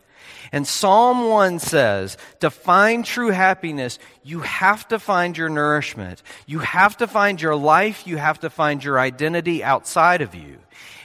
And 0.51 0.67
Psalm 0.67 1.29
1 1.29 1.59
says, 1.59 2.17
to 2.41 2.49
find 2.49 3.05
true 3.05 3.29
happiness, 3.29 3.99
you 4.23 4.41
have 4.41 4.87
to 4.89 4.99
find 4.99 5.37
your 5.37 5.49
nourishment. 5.49 6.21
You 6.45 6.59
have 6.59 6.97
to 6.97 7.07
find 7.07 7.41
your 7.41 7.55
life. 7.55 8.05
You 8.05 8.17
have 8.17 8.39
to 8.41 8.49
find 8.49 8.83
your 8.83 8.99
identity 8.99 9.63
outside 9.63 10.21
of 10.21 10.35
you. 10.35 10.59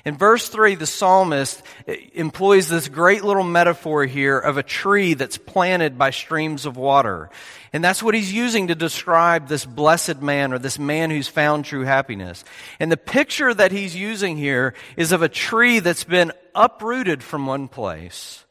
In 0.04 0.16
verse 0.16 0.48
3, 0.48 0.76
the 0.76 0.86
psalmist 0.86 1.62
employs 2.14 2.68
this 2.68 2.88
great 2.88 3.24
little 3.24 3.42
metaphor 3.42 4.04
here 4.06 4.38
of 4.38 4.56
a 4.56 4.62
tree 4.62 5.14
that's 5.14 5.36
planted 5.36 5.98
by 5.98 6.10
streams 6.10 6.64
of 6.64 6.76
water. 6.76 7.28
And 7.72 7.82
that's 7.82 8.04
what 8.04 8.14
he's 8.14 8.32
using 8.32 8.68
to 8.68 8.76
describe 8.76 9.48
this 9.48 9.64
blessed 9.64 10.22
man 10.22 10.52
or 10.52 10.60
this 10.60 10.78
man 10.78 11.10
who's 11.10 11.26
found 11.26 11.64
true 11.64 11.82
happiness. 11.82 12.44
And 12.78 12.90
the 12.92 12.96
picture 12.96 13.52
that 13.52 13.72
he's 13.72 13.96
using 13.96 14.36
here 14.36 14.74
is 14.96 15.10
of 15.10 15.22
a 15.22 15.28
tree 15.28 15.80
that's 15.80 16.04
been 16.04 16.30
uprooted 16.54 17.22
from 17.22 17.46
one 17.46 17.66
place. 17.66 18.44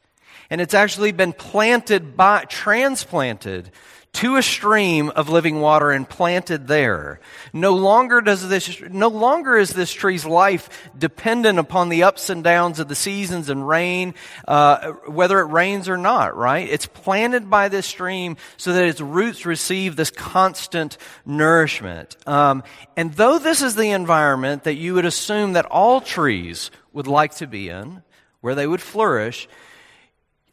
And 0.50 0.60
it's 0.60 0.74
actually 0.74 1.13
been 1.13 1.34
planted 1.34 2.17
by, 2.17 2.44
transplanted 2.46 3.72
to 4.15 4.38
a 4.38 4.41
stream 4.41 5.10
of 5.10 5.27
living 5.27 5.60
water 5.60 5.91
and 5.91 6.07
planted 6.07 6.67
there. 6.67 7.19
No 7.51 7.75
longer 7.75 8.22
does 8.22 8.48
this, 8.48 8.81
no 8.89 9.10
longer 9.10 9.57
is 9.57 9.72
this 9.72 9.91
tree's 9.91 10.25
life 10.25 10.69
dependent 10.98 11.60
upon 11.60 11.89
the 11.89 12.03
ups 12.03 12.29
and 12.29 12.41
downs 12.41 12.79
of 12.79 12.88
the 12.88 12.95
seasons 12.95 13.50
and 13.50 13.67
rain, 13.67 14.13
uh, 14.48 14.93
whether 15.07 15.39
it 15.41 15.51
rains 15.51 15.89
or 15.89 15.98
not, 15.98 16.38
right? 16.38 16.67
It's 16.69 16.86
planted 16.86 17.50
by 17.50 17.67
this 17.67 17.86
stream 17.86 18.38
so 18.55 18.72
that 18.72 18.86
its 18.86 19.01
roots 19.01 19.45
receive 19.45 19.98
this 19.98 20.12
constant 20.12 20.98
nourishment. 21.25 22.15
Um, 22.25 22.63
and 22.95 23.13
though 23.13 23.38
this 23.38 23.62
is 23.62 23.75
the 23.75 23.91
environment 23.91 24.63
that 24.63 24.75
you 24.75 24.93
would 24.93 25.05
assume 25.05 25.53
that 25.53 25.65
all 25.65 26.00
trees 26.00 26.72
would 26.93 27.07
like 27.07 27.36
to 27.36 27.48
be 27.48 27.67
in, 27.67 28.01
where 28.39 28.55
they 28.55 28.65
would 28.65 28.81
flourish, 28.81 29.50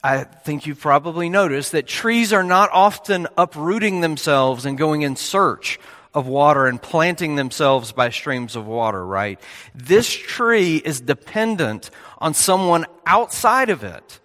I 0.02 0.24
think 0.24 0.66
you've 0.66 0.80
probably 0.80 1.28
noticed 1.28 1.72
that 1.72 1.86
trees 1.86 2.32
are 2.32 2.42
not 2.42 2.70
often 2.72 3.28
uprooting 3.36 4.00
themselves 4.00 4.66
and 4.66 4.76
going 4.76 5.02
in 5.02 5.14
search 5.14 5.78
of 6.12 6.26
water 6.26 6.66
and 6.66 6.82
planting 6.82 7.36
themselves 7.36 7.92
by 7.92 8.10
streams 8.10 8.56
of 8.56 8.66
water, 8.66 9.04
right? 9.04 9.40
This 9.74 10.10
tree 10.10 10.76
is 10.76 11.00
dependent 11.00 11.90
on 12.18 12.34
someone 12.34 12.86
outside 13.06 13.70
of 13.70 13.84
it 13.84 14.20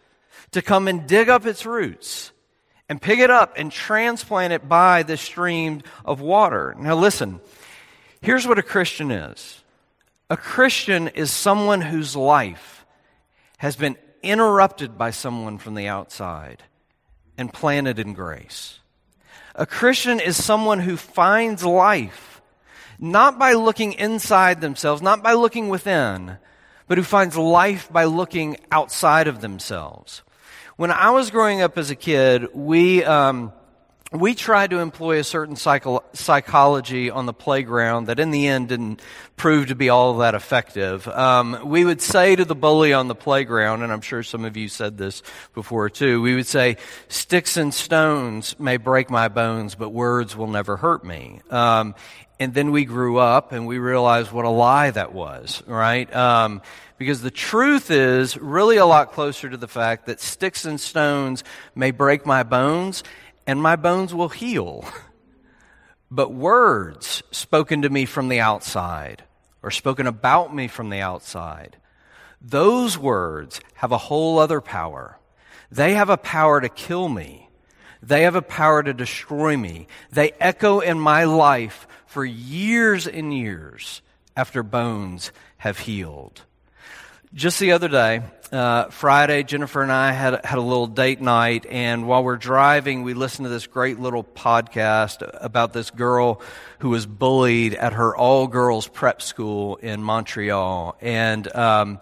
to 0.52 0.62
come 0.62 0.88
and 0.88 1.08
dig 1.08 1.30
up 1.30 1.46
its 1.46 1.66
roots 1.66 2.32
and 2.90 3.02
pick 3.02 3.20
it 3.20 3.30
up 3.30 3.54
and 3.56 3.72
transplant 3.72 4.54
it 4.54 4.68
by 4.68 5.04
the 5.04 5.18
stream 5.18 5.84
of 6.04 6.22
water. 6.22 6.76
Now 6.78 6.96
listen, 6.96 7.40
here's 8.22 8.48
what 8.48 8.60
a 8.60 8.64
Christian 8.64 9.12
is. 9.12 9.64
A 10.30 10.38
Christian 10.38 11.10
is 11.10 11.32
someone 11.32 11.82
whose 11.82 12.16
life 12.16 12.86
has 13.60 13.76
been 13.76 13.96
interrupted 14.28 14.98
by 14.98 15.12
someone 15.12 15.58
from 15.58 15.76
the 15.76 15.88
outside 15.88 16.64
and 17.38 17.54
planted 17.54 18.00
in 18.00 18.14
grace. 18.14 18.80
A 19.56 19.66
Christian 19.66 20.20
is 20.20 20.44
someone 20.44 20.80
who 20.80 20.98
finds 20.98 21.64
life 21.64 22.42
not 23.00 23.38
by 23.38 23.54
looking 23.54 23.94
inside 23.94 24.62
themselves, 24.62 25.02
not 25.02 25.22
by 25.22 25.34
looking 25.34 25.70
within, 25.70 26.38
but 26.88 26.98
who 26.98 27.04
finds 27.04 27.38
life 27.38 27.92
by 27.92 28.06
looking 28.06 28.58
outside 28.72 29.28
of 29.28 29.42
themselves. 29.42 30.24
When 30.78 30.92
I 30.92 31.10
was 31.12 31.32
growing 31.32 31.62
up 31.62 31.78
as 31.78 31.90
a 31.90 31.96
kid, 31.96 32.48
we, 32.54 33.04
um, 33.04 33.52
we 34.12 34.36
tried 34.36 34.70
to 34.70 34.80
employ 34.80 35.20
a 35.20 35.24
certain 35.24 35.56
psycho- 35.58 36.04
psychology 36.14 37.10
on 37.10 37.26
the 37.26 37.34
playground 37.34 38.06
that 38.06 38.20
in 38.20 38.32
the 38.32 38.48
end 38.48 38.70
didn't 38.70 39.02
prove 39.36 39.68
to 39.68 39.76
be 39.76 39.90
all 39.90 40.18
that 40.18 40.34
effective. 40.34 41.08
Um, 41.10 41.60
we 41.66 41.84
would 41.84 42.02
say 42.02 42.36
to 42.36 42.46
the 42.46 42.56
bully 42.56 42.94
on 42.94 43.10
the 43.10 43.16
playground, 43.16 43.84
and 43.84 43.92
I'm 43.92 44.02
sure 44.02 44.24
some 44.24 44.46
of 44.46 44.56
you 44.56 44.70
said 44.70 44.98
this 44.98 45.24
before 45.54 45.90
too, 45.90 46.22
we 46.22 46.36
would 46.36 46.48
say, 46.48 46.78
sticks 47.10 47.58
and 47.58 47.74
stones 47.74 48.58
may 48.60 48.78
break 48.78 49.10
my 49.10 49.28
bones, 49.28 49.76
but 49.76 49.90
words 49.90 50.38
will 50.38 50.48
never 50.48 50.78
hurt 50.78 51.04
me. 51.04 51.42
Um, 51.50 51.94
and 52.40 52.54
then 52.54 52.72
we 52.72 52.86
grew 52.86 53.18
up 53.18 53.52
and 53.52 53.68
we 53.68 53.78
realized 53.78 54.32
what 54.32 54.46
a 54.46 54.50
lie 54.50 54.92
that 54.92 55.12
was, 55.12 55.64
right? 55.66 56.14
Um, 56.16 56.62
because 56.98 57.22
the 57.22 57.32
truth 57.32 57.92
is 57.92 58.38
really 58.38 58.78
a 58.78 58.86
lot 58.86 59.12
closer 59.12 59.50
to 59.50 59.58
the 59.58 59.68
fact 59.68 60.06
that 60.06 60.20
sticks 60.20 60.66
and 60.66 60.80
stones 60.80 61.44
may 61.76 61.92
break 61.92 62.26
my 62.26 62.44
bones 62.44 63.04
and 63.48 63.62
my 63.62 63.76
bones 63.76 64.14
will 64.14 64.30
heal. 64.30 64.86
But 66.10 66.32
words 66.32 67.22
spoken 67.32 67.82
to 67.82 67.90
me 67.90 68.06
from 68.06 68.30
the 68.30 68.40
outside, 68.40 69.24
or 69.62 69.72
spoken 69.72 70.08
about 70.08 70.56
me 70.56 70.70
from 70.70 70.90
the 70.90 71.02
outside, 71.02 71.76
those 72.42 72.98
words 72.98 73.60
have 73.74 73.92
a 73.92 73.98
whole 73.98 74.40
other 74.40 74.62
power. 74.62 75.20
They 75.70 75.96
have 75.96 76.10
a 76.10 76.16
power 76.16 76.62
to 76.62 76.70
kill 76.70 77.10
me. 77.10 77.50
They 78.02 78.22
have 78.22 78.36
a 78.36 78.42
power 78.42 78.84
to 78.84 78.94
destroy 78.94 79.58
me. 79.58 79.88
They 80.12 80.32
echo 80.40 80.80
in 80.80 80.98
my 80.98 81.26
life 81.26 81.88
for 82.06 82.24
years 82.24 83.06
and 83.06 83.34
years 83.34 84.02
after 84.36 84.64
bones 84.64 85.34
have 85.58 85.80
healed. 85.80 86.44
Just 87.38 87.60
the 87.60 87.74
other 87.74 87.88
day, 87.88 88.24
uh, 88.52 88.86
Friday, 88.86 89.44
Jennifer 89.44 89.84
and 89.84 89.92
I 89.92 90.12
had, 90.12 90.44
had 90.44 90.58
a 90.58 90.62
little 90.62 90.88
date 90.88 91.22
night, 91.22 91.68
and 91.70 92.08
while 92.08 92.24
we're 92.24 92.36
driving, 92.36 93.04
we 93.04 93.14
listened 93.14 93.46
to 93.46 93.50
this 93.50 93.68
great 93.68 94.00
little 94.00 94.24
podcast 94.24 95.22
about 95.40 95.72
this 95.72 95.92
girl 95.92 96.42
who 96.80 96.90
was 96.90 97.06
bullied 97.06 97.76
at 97.76 97.94
her 97.94 98.18
all 98.18 98.48
girls 98.48 98.88
prep 98.88 99.22
school 99.22 99.76
in 99.76 100.02
Montreal. 100.02 100.98
And 101.00 101.56
um, 101.56 102.00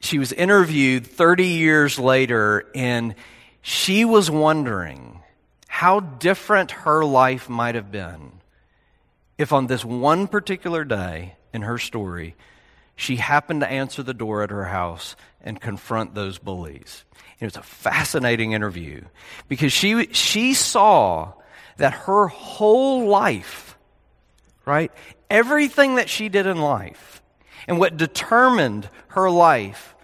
she 0.00 0.18
was 0.18 0.32
interviewed 0.32 1.06
30 1.06 1.46
years 1.46 1.96
later, 1.96 2.66
and 2.74 3.14
she 3.62 4.04
was 4.04 4.28
wondering 4.32 5.20
how 5.68 6.00
different 6.00 6.72
her 6.72 7.04
life 7.04 7.48
might 7.48 7.76
have 7.76 7.92
been 7.92 8.32
if 9.38 9.52
on 9.52 9.68
this 9.68 9.84
one 9.84 10.26
particular 10.26 10.82
day 10.82 11.36
in 11.52 11.62
her 11.62 11.78
story, 11.78 12.34
she 12.96 13.16
happened 13.16 13.60
to 13.60 13.68
answer 13.68 14.02
the 14.02 14.14
door 14.14 14.42
at 14.42 14.50
her 14.50 14.64
house 14.64 15.14
and 15.42 15.60
confront 15.60 16.14
those 16.14 16.38
bullies. 16.38 17.04
It 17.38 17.44
was 17.44 17.56
a 17.56 17.62
fascinating 17.62 18.52
interview 18.52 19.02
because 19.48 19.72
she, 19.72 20.06
she 20.12 20.54
saw 20.54 21.34
that 21.76 21.92
her 21.92 22.26
whole 22.26 23.06
life, 23.06 23.78
right, 24.64 24.90
everything 25.28 25.96
that 25.96 26.08
she 26.08 26.30
did 26.30 26.46
in 26.46 26.58
life 26.58 27.22
and 27.68 27.78
what 27.78 27.98
determined 27.98 28.88
her 29.08 29.30
life 29.30 29.94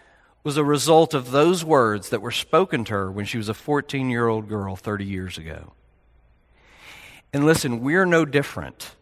was 0.45 0.59
a 0.59 0.65
result 0.65 1.15
of 1.15 1.31
those 1.31 1.65
words 1.65 2.11
that 2.11 2.21
were 2.21 2.31
spoken 2.31 2.85
to 2.85 2.93
her 2.93 3.11
when 3.11 3.25
she 3.25 3.39
was 3.39 3.49
a 3.49 3.55
14 3.55 4.11
year 4.11 4.29
old 4.29 4.49
girl 4.49 4.77
30 4.77 5.05
years 5.07 5.39
ago. 5.39 5.73
And 7.33 7.47
listen, 7.47 7.81
we're 7.81 8.05
no 8.05 8.27
different 8.27 8.95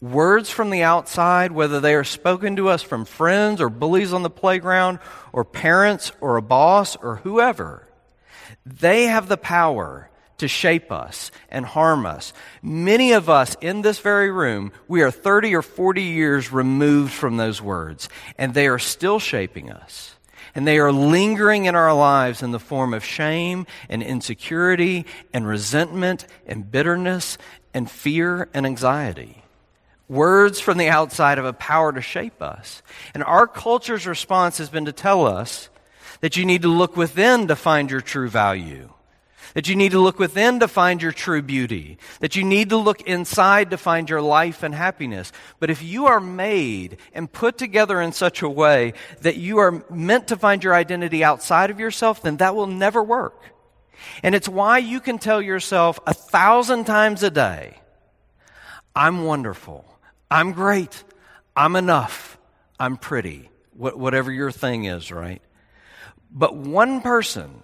words 0.00 0.50
from 0.50 0.70
the 0.70 0.82
outside, 0.82 1.52
whether 1.52 1.80
they 1.80 1.94
are 1.94 2.04
spoken 2.04 2.56
to 2.56 2.68
us 2.68 2.82
from 2.82 3.04
friends 3.04 3.60
or 3.60 3.68
bullies 3.68 4.12
on 4.12 4.22
the 4.22 4.30
playground 4.30 4.98
or 5.32 5.44
parents 5.44 6.12
or 6.20 6.36
a 6.36 6.42
boss 6.42 6.96
or 6.96 7.16
whoever, 7.16 7.88
they 8.64 9.04
have 9.04 9.28
the 9.28 9.36
power 9.36 10.10
to 10.38 10.48
shape 10.48 10.92
us 10.92 11.30
and 11.48 11.64
harm 11.64 12.04
us. 12.04 12.32
Many 12.62 13.12
of 13.12 13.30
us 13.30 13.56
in 13.60 13.82
this 13.82 14.00
very 14.00 14.30
room, 14.30 14.72
we 14.86 15.02
are 15.02 15.10
30 15.10 15.54
or 15.54 15.62
40 15.62 16.02
years 16.02 16.52
removed 16.52 17.12
from 17.12 17.36
those 17.36 17.62
words, 17.62 18.08
and 18.36 18.52
they 18.52 18.68
are 18.68 18.78
still 18.78 19.18
shaping 19.18 19.70
us. 19.70 20.12
And 20.54 20.66
they 20.66 20.78
are 20.78 20.92
lingering 20.92 21.66
in 21.66 21.74
our 21.74 21.94
lives 21.94 22.42
in 22.42 22.50
the 22.50 22.58
form 22.58 22.94
of 22.94 23.04
shame 23.04 23.66
and 23.90 24.02
insecurity 24.02 25.04
and 25.32 25.46
resentment 25.46 26.26
and 26.46 26.70
bitterness 26.70 27.36
and 27.74 27.90
fear 27.90 28.48
and 28.54 28.64
anxiety. 28.64 29.42
Words 30.08 30.60
from 30.60 30.78
the 30.78 30.88
outside 30.88 31.38
have 31.38 31.44
a 31.44 31.52
power 31.52 31.92
to 31.92 32.00
shape 32.00 32.40
us. 32.40 32.82
And 33.12 33.24
our 33.24 33.46
culture's 33.46 34.06
response 34.06 34.58
has 34.58 34.70
been 34.70 34.84
to 34.84 34.92
tell 34.92 35.26
us 35.26 35.68
that 36.20 36.36
you 36.36 36.44
need 36.44 36.62
to 36.62 36.68
look 36.68 36.96
within 36.96 37.48
to 37.48 37.56
find 37.56 37.90
your 37.90 38.00
true 38.00 38.28
value. 38.28 38.90
That 39.54 39.68
you 39.68 39.74
need 39.74 39.92
to 39.92 40.00
look 40.00 40.18
within 40.18 40.60
to 40.60 40.68
find 40.68 41.00
your 41.00 41.12
true 41.12 41.42
beauty. 41.42 41.98
That 42.20 42.36
you 42.36 42.44
need 42.44 42.68
to 42.70 42.76
look 42.76 43.00
inside 43.02 43.70
to 43.70 43.78
find 43.78 44.08
your 44.08 44.20
life 44.20 44.62
and 44.62 44.74
happiness. 44.74 45.32
But 45.58 45.70
if 45.70 45.82
you 45.82 46.06
are 46.06 46.20
made 46.20 46.98
and 47.14 47.32
put 47.32 47.58
together 47.58 48.00
in 48.00 48.12
such 48.12 48.42
a 48.42 48.48
way 48.48 48.92
that 49.22 49.36
you 49.36 49.58
are 49.58 49.82
meant 49.90 50.28
to 50.28 50.36
find 50.36 50.62
your 50.62 50.74
identity 50.74 51.24
outside 51.24 51.70
of 51.70 51.80
yourself, 51.80 52.22
then 52.22 52.36
that 52.36 52.54
will 52.54 52.66
never 52.66 53.02
work. 53.02 53.42
And 54.22 54.34
it's 54.34 54.48
why 54.48 54.78
you 54.78 55.00
can 55.00 55.18
tell 55.18 55.40
yourself 55.40 55.98
a 56.06 56.14
thousand 56.14 56.84
times 56.84 57.22
a 57.22 57.30
day, 57.30 57.78
I'm 58.94 59.24
wonderful. 59.24 59.95
I'm 60.30 60.52
great. 60.52 61.04
I'm 61.56 61.76
enough. 61.76 62.38
I'm 62.78 62.96
pretty. 62.96 63.50
whatever 63.72 64.32
your 64.32 64.50
thing 64.50 64.84
is, 64.84 65.12
right? 65.12 65.42
But 66.30 66.56
one 66.56 67.00
person 67.00 67.62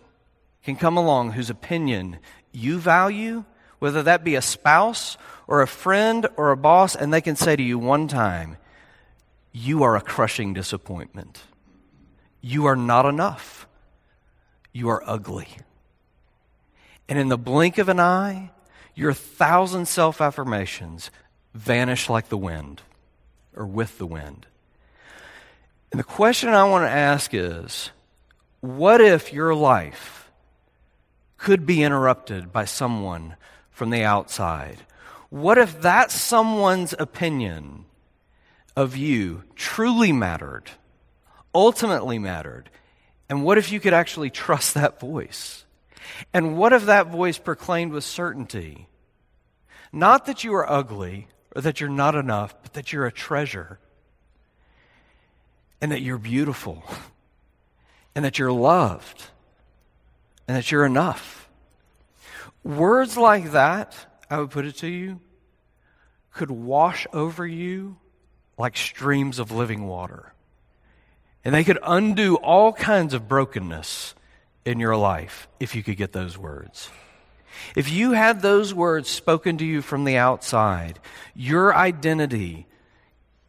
can 0.63 0.77
come 0.77 0.97
along 0.97 1.33
whose 1.33 1.51
opinion 1.51 2.19
you 2.53 2.79
value, 2.79 3.45
whether 3.79 4.03
that 4.03 4.25
be 4.25 4.35
a 4.35 4.43
spouse 4.43 5.17
or 5.47 5.63
a 5.63 5.67
friend 5.67 6.27
or 6.37 6.51
a 6.51 6.57
boss, 6.57 6.95
and 6.95 7.13
they 7.13 7.21
can 7.21 7.37
say 7.37 7.57
to 7.57 7.63
you 7.63 7.79
one 7.79 8.09
time, 8.09 8.57
You 9.53 9.83
are 9.83 9.97
a 9.97 10.01
crushing 10.01 10.55
disappointment. 10.55 11.43
You 12.41 12.67
are 12.67 12.77
not 12.77 13.07
enough. 13.07 13.67
You 14.73 14.89
are 14.91 15.03
ugly. 15.07 15.49
And 17.09 17.19
in 17.19 17.29
the 17.29 17.39
blink 17.39 17.79
of 17.79 17.89
an 17.89 18.01
eye, 18.01 18.51
your 18.95 19.13
thousand 19.13 19.87
self 19.87 20.21
affirmations 20.21 21.11
vanish 21.55 22.09
like 22.09 22.29
the 22.29 22.37
wind 22.37 22.83
or 23.55 23.67
with 23.67 23.99
the 23.99 24.07
wind. 24.07 24.47
And 25.91 25.99
the 25.99 26.05
question 26.05 26.49
I 26.49 26.65
want 26.65 26.85
to 26.85 26.91
ask 26.91 27.35
is 27.35 27.91
what 28.61 29.01
if 29.01 29.33
your 29.33 29.55
life 29.55 30.31
could 31.37 31.67
be 31.67 31.83
interrupted 31.83 32.53
by 32.53 32.65
someone 32.65 33.37
from 33.71 33.91
the 33.91 34.05
outside? 34.05 34.79
What 35.29 35.59
if 35.59 35.83
that 35.83 36.11
someone's 36.11 36.95
opinion 36.99 37.85
of 38.77 38.97
you 38.97 39.45
truly 39.57 40.13
mattered, 40.13 40.71
ultimately 41.55 42.19
mattered? 42.19 42.71
And 43.29 43.45
what 43.45 43.59
if 43.59 43.73
you 43.73 43.81
could 43.81 43.95
actually 43.95 44.31
trust 44.31 44.75
that 44.75 45.01
voice? 45.01 45.65
And 46.33 46.57
what 46.57 46.73
if 46.73 46.87
that 46.87 47.09
voice 47.09 47.39
proclaimed 47.39 47.93
with 47.93 48.05
certainty, 48.05 48.89
Not 49.93 50.25
that 50.27 50.43
you 50.43 50.55
are 50.55 50.71
ugly 50.71 51.29
or 51.55 51.63
that 51.63 51.81
you're 51.81 51.91
not 51.91 52.15
enough, 52.15 52.55
but 52.63 52.73
that 52.75 52.93
you're 52.93 53.07
a 53.07 53.13
treasure 53.13 53.79
and 55.81 55.93
that 55.93 56.01
you're 56.01 56.19
beautiful 56.19 56.83
and 58.15 58.25
that 58.25 58.39
you're 58.39 58.53
loved 58.53 59.27
and 60.49 60.57
that 60.57 60.71
you're 60.71 60.87
enough. 60.87 61.49
Words 62.65 63.17
like 63.17 63.53
that, 63.53 63.97
I 64.31 64.39
would 64.39 64.51
put 64.51 64.65
it 64.65 64.77
to 64.77 64.89
you, 64.89 65.21
could 66.33 66.51
wash 66.51 67.07
over 67.13 67.47
you 67.47 67.97
like 68.57 68.77
streams 68.77 69.39
of 69.39 69.51
living 69.51 69.87
water. 69.87 70.33
And 71.45 71.55
they 71.55 71.65
could 71.65 71.79
undo 71.83 72.37
all 72.37 72.73
kinds 72.73 73.15
of 73.15 73.29
brokenness 73.29 74.15
in 74.65 74.79
your 74.79 74.97
life 74.97 75.49
if 75.59 75.75
you 75.75 75.83
could 75.83 75.97
get 75.97 76.13
those 76.13 76.39
words. 76.39 76.89
If 77.77 77.91
you 77.91 78.13
had 78.13 78.41
those 78.41 78.75
words 78.75 79.09
spoken 79.09 79.59
to 79.59 79.65
you 79.65 79.83
from 79.83 80.05
the 80.05 80.17
outside, 80.17 80.99
your 81.35 81.75
identity 81.75 82.67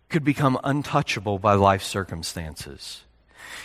could 0.09 0.23
become 0.23 0.59
untouchable 0.63 1.39
by 1.39 1.53
life 1.53 1.83
circumstances. 1.83 3.03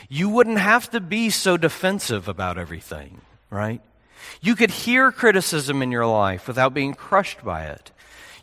You 0.09 0.28
wouldn't 0.28 0.59
have 0.59 0.90
to 0.90 1.00
be 1.00 1.30
so 1.30 1.57
defensive 1.57 2.28
about 2.28 2.59
everything, 2.59 3.21
right? 3.50 3.83
You 4.40 4.57
could 4.57 4.71
hear 4.71 5.12
criticism 5.12 5.83
in 5.83 5.92
your 5.92 6.07
life 6.07 6.49
without 6.49 6.75
being 6.75 6.95
crushed 6.95 7.45
by 7.45 7.64
it. 7.66 7.90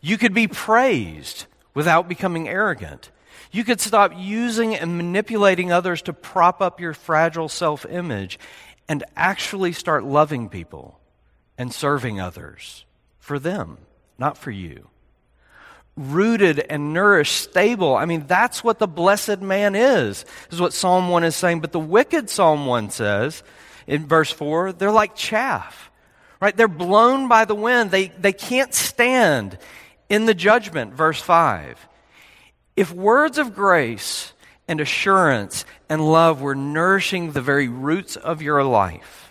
You 0.01 0.17
could 0.17 0.33
be 0.33 0.47
praised 0.47 1.45
without 1.73 2.07
becoming 2.07 2.47
arrogant. 2.47 3.09
You 3.51 3.63
could 3.63 3.81
stop 3.81 4.11
using 4.15 4.75
and 4.75 4.97
manipulating 4.97 5.71
others 5.71 6.01
to 6.03 6.13
prop 6.13 6.61
up 6.61 6.79
your 6.79 6.93
fragile 6.93 7.49
self 7.49 7.85
image 7.85 8.39
and 8.87 9.03
actually 9.15 9.71
start 9.71 10.03
loving 10.03 10.49
people 10.49 10.99
and 11.57 11.73
serving 11.73 12.19
others 12.19 12.85
for 13.19 13.39
them, 13.39 13.77
not 14.17 14.37
for 14.37 14.51
you. 14.51 14.87
Rooted 15.97 16.59
and 16.59 16.93
nourished, 16.93 17.35
stable. 17.35 17.95
I 17.95 18.05
mean, 18.05 18.27
that's 18.27 18.63
what 18.63 18.79
the 18.79 18.87
blessed 18.87 19.39
man 19.39 19.75
is, 19.75 20.25
is 20.51 20.59
what 20.59 20.73
Psalm 20.73 21.09
1 21.09 21.23
is 21.23 21.35
saying. 21.35 21.61
But 21.61 21.71
the 21.71 21.79
wicked, 21.79 22.29
Psalm 22.29 22.65
1 22.65 22.89
says 22.89 23.43
in 23.87 24.05
verse 24.05 24.31
4, 24.31 24.73
they're 24.73 24.91
like 24.91 25.15
chaff, 25.15 25.89
right? 26.41 26.55
They're 26.55 26.67
blown 26.67 27.29
by 27.29 27.45
the 27.45 27.55
wind. 27.55 27.91
They, 27.91 28.09
they 28.09 28.33
can't 28.33 28.73
stand 28.73 29.57
in 30.09 30.25
the 30.25 30.33
judgment, 30.33 30.93
verse 30.93 31.21
5. 31.21 31.87
If 32.75 32.91
words 32.91 33.37
of 33.37 33.55
grace 33.55 34.33
and 34.67 34.81
assurance 34.81 35.63
and 35.87 36.11
love 36.11 36.41
were 36.41 36.55
nourishing 36.55 37.31
the 37.31 37.41
very 37.41 37.69
roots 37.69 38.17
of 38.17 38.41
your 38.41 38.63
life, 38.63 39.24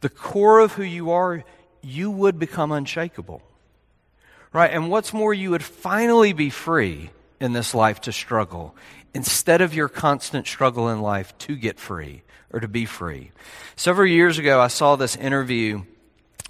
the 0.00 0.08
core 0.08 0.60
of 0.60 0.72
who 0.72 0.82
you 0.82 1.10
are, 1.10 1.44
you 1.82 2.10
would 2.10 2.38
become 2.38 2.72
unshakable. 2.72 3.42
Right? 4.52 4.70
And 4.72 4.90
what's 4.90 5.12
more, 5.12 5.34
you 5.34 5.50
would 5.50 5.64
finally 5.64 6.32
be 6.32 6.50
free 6.50 7.10
in 7.40 7.52
this 7.52 7.74
life 7.74 8.00
to 8.02 8.12
struggle 8.12 8.74
instead 9.14 9.60
of 9.60 9.74
your 9.74 9.88
constant 9.88 10.46
struggle 10.46 10.88
in 10.88 11.00
life 11.00 11.36
to 11.38 11.56
get 11.56 11.78
free 11.78 12.22
or 12.52 12.60
to 12.60 12.68
be 12.68 12.86
free. 12.86 13.30
Several 13.76 14.06
years 14.06 14.38
ago, 14.38 14.60
I 14.60 14.68
saw 14.68 14.96
this 14.96 15.16
interview 15.16 15.82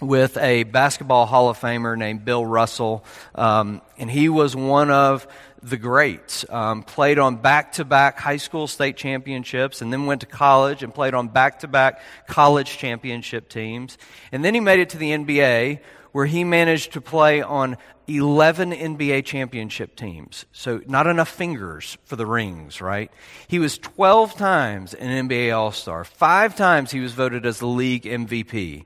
with 0.00 0.36
a 0.36 0.62
basketball 0.62 1.26
Hall 1.26 1.48
of 1.48 1.58
Famer 1.58 1.96
named 1.96 2.24
Bill 2.24 2.44
Russell, 2.44 3.04
um, 3.34 3.82
and 3.96 4.10
he 4.10 4.28
was 4.28 4.54
one 4.54 4.90
of 4.90 5.26
the 5.62 5.76
greats. 5.76 6.44
Um, 6.48 6.82
played 6.82 7.18
on 7.18 7.36
back 7.36 7.72
to 7.72 7.84
back 7.84 8.18
high 8.18 8.36
school 8.36 8.66
state 8.66 8.96
championships 8.96 9.82
and 9.82 9.92
then 9.92 10.06
went 10.06 10.20
to 10.22 10.26
college 10.26 10.82
and 10.82 10.94
played 10.94 11.14
on 11.14 11.28
back 11.28 11.60
to 11.60 11.68
back 11.68 12.00
college 12.26 12.78
championship 12.78 13.48
teams. 13.48 13.98
And 14.32 14.44
then 14.44 14.54
he 14.54 14.60
made 14.60 14.80
it 14.80 14.90
to 14.90 14.98
the 14.98 15.10
NBA 15.10 15.80
where 16.12 16.26
he 16.26 16.44
managed 16.44 16.92
to 16.92 17.00
play 17.00 17.42
on 17.42 17.76
11 18.06 18.72
NBA 18.72 19.24
championship 19.24 19.94
teams. 19.94 20.46
So 20.52 20.80
not 20.86 21.06
enough 21.06 21.28
fingers 21.28 21.98
for 22.04 22.16
the 22.16 22.24
rings, 22.24 22.80
right? 22.80 23.10
He 23.48 23.58
was 23.58 23.76
12 23.78 24.34
times 24.34 24.94
an 24.94 25.28
NBA 25.28 25.54
All 25.54 25.72
Star. 25.72 26.04
Five 26.04 26.56
times 26.56 26.90
he 26.90 27.00
was 27.00 27.12
voted 27.12 27.44
as 27.44 27.58
the 27.58 27.66
league 27.66 28.04
MVP. 28.04 28.84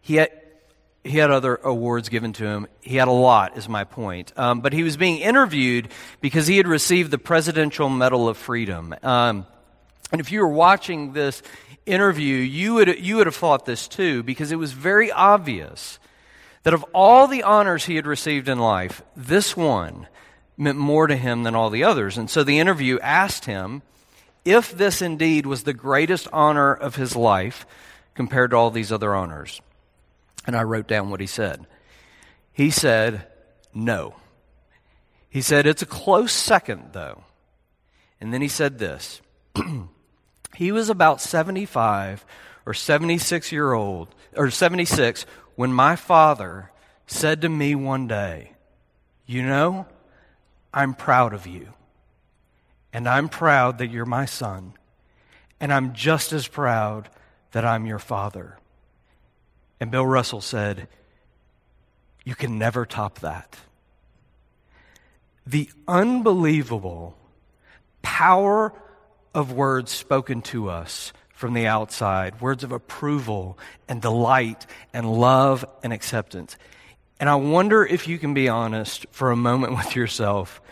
He 0.00 0.14
had, 0.16 0.30
he 1.04 1.18
had 1.18 1.30
other 1.30 1.56
awards 1.56 2.08
given 2.08 2.32
to 2.34 2.44
him. 2.46 2.66
He 2.80 2.96
had 2.96 3.08
a 3.08 3.12
lot, 3.12 3.56
is 3.56 3.68
my 3.68 3.84
point. 3.84 4.32
Um, 4.36 4.60
but 4.60 4.72
he 4.72 4.82
was 4.82 4.96
being 4.96 5.18
interviewed 5.18 5.88
because 6.20 6.46
he 6.46 6.56
had 6.56 6.68
received 6.68 7.10
the 7.10 7.18
Presidential 7.18 7.88
Medal 7.88 8.28
of 8.28 8.36
Freedom. 8.36 8.94
Um, 9.02 9.46
and 10.12 10.20
if 10.20 10.30
you 10.30 10.40
were 10.40 10.48
watching 10.48 11.12
this 11.12 11.42
interview, 11.86 12.36
you 12.36 12.74
would, 12.74 13.00
you 13.00 13.16
would 13.16 13.26
have 13.26 13.34
thought 13.34 13.66
this 13.66 13.88
too, 13.88 14.22
because 14.22 14.52
it 14.52 14.56
was 14.56 14.72
very 14.72 15.10
obvious 15.10 15.98
that 16.62 16.74
of 16.74 16.84
all 16.94 17.26
the 17.26 17.42
honors 17.42 17.84
he 17.86 17.96
had 17.96 18.06
received 18.06 18.48
in 18.48 18.58
life, 18.58 19.02
this 19.16 19.56
one 19.56 20.06
meant 20.56 20.78
more 20.78 21.08
to 21.08 21.16
him 21.16 21.42
than 21.42 21.56
all 21.56 21.70
the 21.70 21.82
others. 21.82 22.16
And 22.16 22.30
so 22.30 22.44
the 22.44 22.60
interview 22.60 23.00
asked 23.00 23.46
him 23.46 23.82
if 24.44 24.76
this 24.76 25.02
indeed 25.02 25.46
was 25.46 25.64
the 25.64 25.72
greatest 25.72 26.28
honor 26.32 26.72
of 26.72 26.94
his 26.94 27.16
life 27.16 27.66
compared 28.14 28.50
to 28.50 28.56
all 28.56 28.70
these 28.70 28.92
other 28.92 29.14
honors. 29.14 29.60
And 30.46 30.56
I 30.56 30.62
wrote 30.62 30.88
down 30.88 31.10
what 31.10 31.20
he 31.20 31.26
said. 31.26 31.66
He 32.52 32.70
said, 32.70 33.26
no. 33.74 34.16
He 35.28 35.40
said, 35.40 35.66
it's 35.66 35.82
a 35.82 35.86
close 35.86 36.32
second, 36.32 36.90
though. 36.92 37.24
And 38.20 38.32
then 38.32 38.42
he 38.42 38.48
said 38.48 38.78
this 38.78 39.20
He 40.54 40.72
was 40.72 40.88
about 40.90 41.20
75 41.20 42.24
or 42.66 42.74
76 42.74 43.50
year 43.50 43.72
old, 43.72 44.14
or 44.36 44.50
76, 44.50 45.26
when 45.56 45.72
my 45.72 45.96
father 45.96 46.70
said 47.06 47.40
to 47.42 47.48
me 47.48 47.74
one 47.74 48.06
day, 48.06 48.52
You 49.26 49.42
know, 49.42 49.86
I'm 50.72 50.94
proud 50.94 51.34
of 51.34 51.46
you. 51.46 51.68
And 52.92 53.08
I'm 53.08 53.28
proud 53.28 53.78
that 53.78 53.90
you're 53.90 54.04
my 54.04 54.26
son. 54.26 54.74
And 55.58 55.72
I'm 55.72 55.94
just 55.94 56.32
as 56.32 56.46
proud 56.46 57.08
that 57.52 57.64
I'm 57.64 57.86
your 57.86 57.98
father. 57.98 58.58
And 59.82 59.90
Bill 59.90 60.06
Russell 60.06 60.40
said, 60.40 60.86
You 62.24 62.36
can 62.36 62.56
never 62.56 62.86
top 62.86 63.18
that. 63.18 63.56
The 65.44 65.68
unbelievable 65.88 67.16
power 68.00 68.72
of 69.34 69.50
words 69.50 69.90
spoken 69.90 70.40
to 70.42 70.70
us 70.70 71.12
from 71.34 71.52
the 71.52 71.66
outside, 71.66 72.40
words 72.40 72.62
of 72.62 72.70
approval 72.70 73.58
and 73.88 74.00
delight 74.00 74.66
and 74.94 75.12
love 75.12 75.64
and 75.82 75.92
acceptance. 75.92 76.56
And 77.18 77.28
I 77.28 77.34
wonder 77.34 77.84
if 77.84 78.06
you 78.06 78.20
can 78.20 78.34
be 78.34 78.48
honest 78.48 79.06
for 79.10 79.32
a 79.32 79.36
moment 79.36 79.72
with 79.76 79.96
yourself 79.96 80.62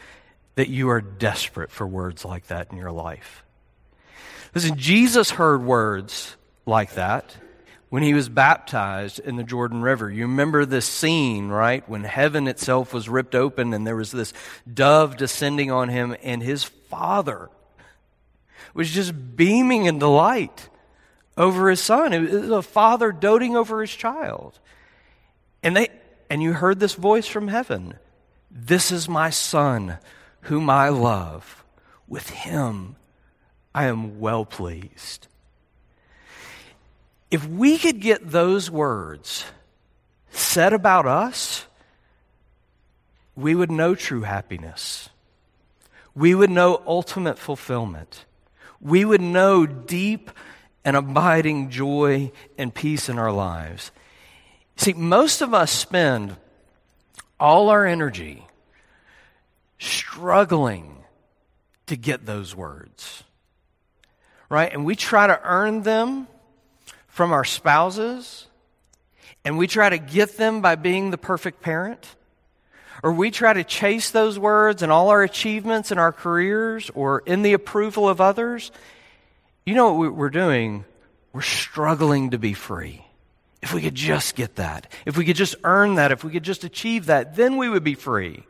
that 0.55 0.69
you 0.69 0.89
are 0.91 1.01
desperate 1.01 1.73
for 1.73 1.85
words 1.85 2.25
like 2.25 2.47
that 2.47 2.71
in 2.71 2.79
your 2.79 2.93
life. 2.93 3.43
Listen, 4.55 4.77
Jesus 4.77 5.31
heard 5.31 5.65
words 5.65 6.37
like 6.65 6.95
that 6.95 7.35
when 7.91 8.05
he 8.05 8.15
was 8.15 8.29
baptized 8.29 9.19
in 9.19 9.37
the 9.37 9.43
Jordan 9.43 9.83
River. 9.83 10.11
You 10.11 10.23
remember 10.23 10.65
this 10.65 10.87
scene, 10.87 11.49
right? 11.49 11.87
When 11.89 12.05
heaven 12.05 12.49
itself 12.49 12.95
was 12.95 13.09
ripped 13.09 13.35
open 13.35 13.75
and 13.75 13.87
there 13.87 13.97
was 13.97 14.13
this 14.13 14.33
dove 14.73 15.17
descending 15.17 15.71
on 15.71 15.89
him, 15.89 16.17
and 16.23 16.43
his 16.43 16.65
father 16.65 17.51
was 18.73 18.91
just 18.91 19.37
beaming 19.37 19.87
in 19.87 19.99
delight 19.99 20.69
over 21.37 21.69
his 21.69 21.81
son. 21.81 22.13
It 22.13 22.31
was 22.31 22.51
a 22.51 22.63
father 22.63 23.11
doting 23.11 23.57
over 23.57 23.81
his 23.81 23.95
child. 23.95 24.59
And 25.63 25.77
they 25.77 25.89
and 26.31 26.41
you 26.41 26.53
heard 26.53 26.79
this 26.79 26.95
voice 26.95 27.27
from 27.27 27.49
heaven. 27.49 27.95
This 28.51 28.93
is 28.93 29.09
my 29.09 29.31
son 29.31 29.99
whom 30.43 30.71
I 30.71 30.91
love. 30.91 31.65
With 32.07 32.31
him 32.31 32.95
I 33.75 33.87
am 33.87 34.21
well 34.21 34.45
pleased. 34.45 35.27
If 37.31 37.47
we 37.47 37.79
could 37.79 38.01
get 38.01 38.31
those 38.31 38.71
words 38.71 39.45
said 40.31 40.73
about 40.73 41.07
us, 41.07 41.67
we 43.37 43.55
would 43.55 43.71
know 43.71 43.95
true 43.95 44.23
happiness. 44.23 45.09
We 46.15 46.35
would 46.35 46.51
know 46.51 46.83
ultimate 46.87 47.39
fulfillment. 47.39 48.25
We 48.81 49.05
would 49.05 49.21
know 49.21 49.67
deep 49.67 50.31
and 50.85 50.97
abiding 50.97 51.71
joy 51.71 52.33
and 52.59 52.75
peace 52.75 53.09
in 53.09 53.19
our 53.19 53.33
lives. 53.33 53.93
See, 54.77 54.93
most 54.95 55.41
of 55.41 55.55
us 55.55 55.71
spend 55.71 56.37
all 57.39 57.69
our 57.69 57.87
energy 57.87 58.47
struggling 59.79 61.05
to 61.87 61.97
get 61.97 62.27
those 62.27 62.55
words, 62.57 63.25
right? 64.49 64.73
And 64.73 64.85
we 64.85 64.97
try 64.97 65.27
to 65.27 65.41
earn 65.43 65.83
them 65.83 66.27
from 67.11 67.33
our 67.33 67.45
spouses, 67.45 68.47
and 69.45 69.59
we 69.59 69.67
try 69.67 69.91
to 69.91 69.99
get 69.99 70.39
them 70.39 70.63
by 70.63 70.75
being 70.75 71.11
the 71.11 71.19
perfect 71.19 71.61
parent, 71.61 72.17
or 73.03 73.13
we 73.13 73.31
try 73.31 73.53
to 73.53 73.65
chase 73.65 74.11
those 74.11 74.39
words 74.39 74.83
and 74.83 74.91
all 74.91 75.11
our 75.11 75.23
achievements 75.23 75.91
in 75.91 75.99
our 75.99 76.13
careers 76.13 76.91
or 76.95 77.21
in 77.27 77.43
the 77.43 77.53
approval 77.53 78.09
of 78.09 78.21
others, 78.21 78.71
you 79.65 79.75
know 79.75 79.93
what 79.93 80.15
we're 80.15 80.31
doing? 80.31 80.85
We're 81.33 81.43
struggling 81.43 82.31
to 82.31 82.39
be 82.39 82.55
free 82.55 83.05
If 83.63 83.75
we 83.75 83.83
could 83.83 83.95
just 83.95 84.35
get 84.35 84.57
that, 84.57 84.91
if 85.05 85.17
we 85.17 85.25
could 85.25 85.37
just 85.37 85.55
earn 85.65 85.97
that, 85.97 86.13
if 86.13 86.25
we 86.25 86.31
could 86.31 86.43
just 86.43 86.65
achieve 86.65 87.07
that, 87.07 87.37
then 87.37 87.57
we 87.57 87.69
would 87.69 87.85
be 87.85 87.95
free. 87.95 88.45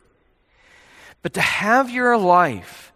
But 1.23 1.35
to 1.35 1.41
have 1.41 1.91
your 1.91 2.17
life 2.17 2.90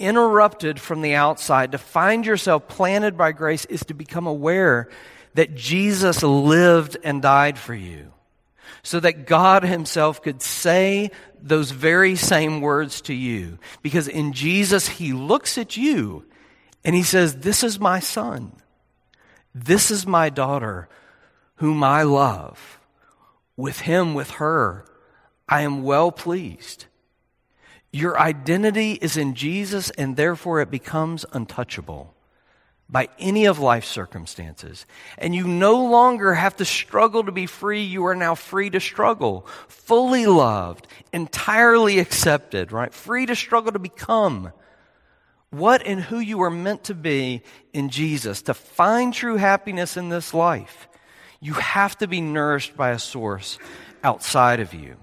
interrupted 0.00 0.80
from 0.80 1.02
the 1.02 1.14
outside, 1.14 1.72
to 1.72 1.78
find 1.78 2.26
yourself 2.26 2.66
planted 2.66 3.16
by 3.16 3.32
grace, 3.32 3.64
is 3.66 3.84
to 3.84 3.94
become 3.94 4.26
aware 4.26 4.88
that 5.34 5.54
Jesus 5.54 6.22
lived 6.22 6.96
and 7.04 7.22
died 7.22 7.58
for 7.58 7.74
you. 7.74 8.12
So 8.82 8.98
that 9.00 9.26
God 9.26 9.62
Himself 9.62 10.22
could 10.22 10.40
say 10.40 11.10
those 11.40 11.70
very 11.70 12.16
same 12.16 12.60
words 12.60 13.02
to 13.02 13.14
you. 13.14 13.58
Because 13.82 14.08
in 14.08 14.32
Jesus, 14.32 14.88
He 14.88 15.12
looks 15.12 15.58
at 15.58 15.76
you 15.76 16.24
and 16.82 16.94
He 16.94 17.02
says, 17.02 17.36
This 17.36 17.62
is 17.62 17.78
my 17.78 18.00
son. 18.00 18.52
This 19.54 19.90
is 19.90 20.06
my 20.06 20.30
daughter 20.30 20.88
whom 21.56 21.84
I 21.84 22.02
love. 22.02 22.80
With 23.56 23.80
him, 23.80 24.14
with 24.14 24.30
her, 24.32 24.86
I 25.48 25.62
am 25.62 25.82
well 25.82 26.10
pleased. 26.10 26.86
Your 27.92 28.18
identity 28.18 28.92
is 28.92 29.16
in 29.16 29.34
Jesus, 29.34 29.90
and 29.90 30.16
therefore 30.16 30.60
it 30.60 30.70
becomes 30.70 31.24
untouchable 31.32 32.14
by 32.88 33.08
any 33.18 33.46
of 33.46 33.58
life's 33.58 33.88
circumstances. 33.88 34.84
And 35.18 35.34
you 35.34 35.46
no 35.46 35.84
longer 35.86 36.34
have 36.34 36.56
to 36.56 36.64
struggle 36.64 37.24
to 37.24 37.32
be 37.32 37.46
free. 37.46 37.82
You 37.82 38.06
are 38.06 38.16
now 38.16 38.34
free 38.34 38.70
to 38.70 38.80
struggle, 38.80 39.46
fully 39.68 40.26
loved, 40.26 40.86
entirely 41.12 41.98
accepted, 41.98 42.72
right? 42.72 42.92
Free 42.92 43.26
to 43.26 43.36
struggle 43.36 43.72
to 43.72 43.78
become 43.78 44.52
what 45.50 45.84
and 45.84 46.00
who 46.00 46.18
you 46.18 46.42
are 46.42 46.50
meant 46.50 46.84
to 46.84 46.94
be 46.94 47.42
in 47.72 47.90
Jesus. 47.90 48.42
To 48.42 48.54
find 48.54 49.12
true 49.12 49.36
happiness 49.36 49.96
in 49.96 50.08
this 50.08 50.32
life, 50.32 50.88
you 51.40 51.54
have 51.54 51.98
to 51.98 52.06
be 52.06 52.20
nourished 52.20 52.76
by 52.76 52.90
a 52.90 52.98
source 52.98 53.58
outside 54.02 54.60
of 54.60 54.74
you. 54.74 54.96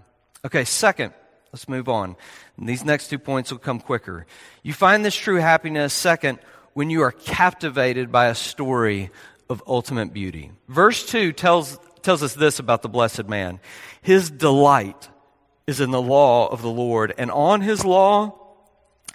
Okay, 0.46 0.64
second, 0.64 1.14
let's 1.58 1.68
move 1.68 1.90
on. 1.90 2.16
And 2.58 2.70
these 2.70 2.86
next 2.86 3.08
two 3.08 3.18
points 3.18 3.52
will 3.52 3.58
come 3.58 3.80
quicker. 3.80 4.28
You 4.62 4.74
find 4.74 5.04
this 5.04 5.16
true 5.16 5.38
happiness, 5.38 5.92
second, 5.92 6.38
when 6.74 6.92
you 6.92 7.02
are 7.02 7.12
captivated 7.12 8.12
by 8.12 8.28
a 8.28 8.36
story 8.36 9.10
of 9.50 9.64
ultimate 9.66 10.14
beauty. 10.14 10.52
Verse 10.68 11.04
2 11.08 11.32
tells, 11.32 11.80
tells 12.04 12.22
us 12.22 12.36
this 12.36 12.60
about 12.60 12.84
the 12.84 12.90
blessed 12.90 13.28
man 13.28 13.60
His 14.04 14.30
delight 14.30 15.10
is 15.66 15.82
in 15.82 15.90
the 15.90 16.02
law 16.02 16.48
of 16.48 16.62
the 16.62 16.70
Lord, 16.70 17.12
and 17.18 17.32
on 17.32 17.62
his 17.62 17.84
law 17.84 18.40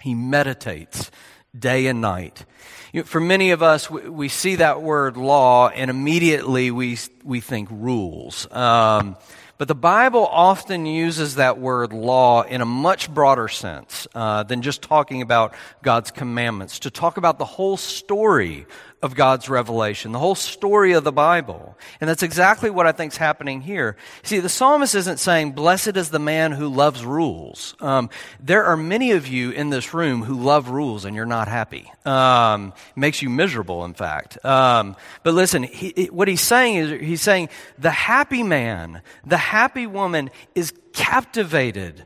he 0.01 0.13
meditates 0.13 1.09
day 1.57 1.87
and 1.87 2.01
night. 2.01 2.43
You 2.91 3.01
know, 3.01 3.05
for 3.05 3.21
many 3.21 3.51
of 3.51 3.63
us, 3.63 3.89
we, 3.89 4.09
we, 4.09 4.27
see 4.27 4.57
that 4.57 4.81
word 4.81 5.15
law 5.15 5.69
and 5.69 5.89
immediately 5.89 6.71
we, 6.71 6.97
we 7.23 7.39
think 7.39 7.69
rules. 7.71 8.51
Um, 8.51 9.15
but 9.63 9.69
the 9.69 9.75
Bible 9.75 10.27
often 10.27 10.85
uses 10.85 11.35
that 11.35 11.57
word 11.57 11.93
law 11.93 12.41
in 12.41 12.59
a 12.59 12.65
much 12.65 13.09
broader 13.09 13.47
sense 13.47 14.05
uh, 14.13 14.43
than 14.43 14.61
just 14.61 14.81
talking 14.81 15.21
about 15.21 15.53
God's 15.81 16.11
commandments, 16.11 16.79
to 16.79 16.91
talk 16.91 17.15
about 17.15 17.39
the 17.39 17.45
whole 17.45 17.77
story 17.77 18.65
of 19.03 19.15
God's 19.15 19.49
revelation, 19.49 20.13
the 20.13 20.19
whole 20.19 20.33
story 20.33 20.93
of 20.93 21.03
the 21.03 21.11
Bible. 21.11 21.77
And 21.99 22.09
that's 22.09 22.23
exactly 22.23 22.69
what 22.69 22.87
I 22.87 22.93
think 22.93 23.11
is 23.11 23.17
happening 23.17 23.59
here. 23.59 23.97
See, 24.23 24.39
the 24.39 24.47
psalmist 24.47 24.95
isn't 24.95 25.19
saying, 25.19 25.51
Blessed 25.51 25.97
is 25.97 26.09
the 26.09 26.19
man 26.19 26.53
who 26.53 26.69
loves 26.69 27.05
rules. 27.05 27.75
Um, 27.81 28.09
there 28.39 28.63
are 28.63 28.77
many 28.77 29.11
of 29.11 29.27
you 29.27 29.51
in 29.51 29.69
this 29.71 29.93
room 29.93 30.23
who 30.23 30.39
love 30.39 30.69
rules 30.69 31.03
and 31.03 31.17
you're 31.17 31.25
not 31.25 31.49
happy. 31.49 31.91
Um, 32.05 32.71
makes 32.95 33.21
you 33.21 33.29
miserable, 33.29 33.83
in 33.83 33.93
fact. 33.93 34.43
Um, 34.45 34.95
but 35.23 35.33
listen, 35.33 35.63
he, 35.63 36.07
what 36.09 36.29
he's 36.29 36.39
saying 36.39 36.75
is, 36.77 37.01
he's 37.01 37.21
saying, 37.21 37.49
the 37.77 37.91
happy 37.91 38.41
man, 38.41 39.01
the 39.25 39.35
happy 39.35 39.85
woman 39.85 40.31
is 40.55 40.71
captivated 40.93 42.05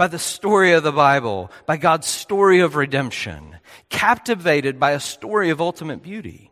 by 0.00 0.06
the 0.06 0.18
story 0.18 0.72
of 0.72 0.82
the 0.82 0.92
Bible, 0.92 1.52
by 1.66 1.76
God's 1.76 2.06
story 2.06 2.60
of 2.60 2.74
redemption, 2.74 3.58
captivated 3.90 4.80
by 4.80 4.92
a 4.92 4.98
story 4.98 5.50
of 5.50 5.60
ultimate 5.60 6.02
beauty. 6.02 6.50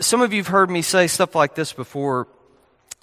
Some 0.00 0.22
of 0.22 0.32
you 0.32 0.38
have 0.38 0.46
heard 0.46 0.70
me 0.70 0.80
say 0.80 1.06
stuff 1.06 1.34
like 1.34 1.54
this 1.54 1.74
before. 1.74 2.26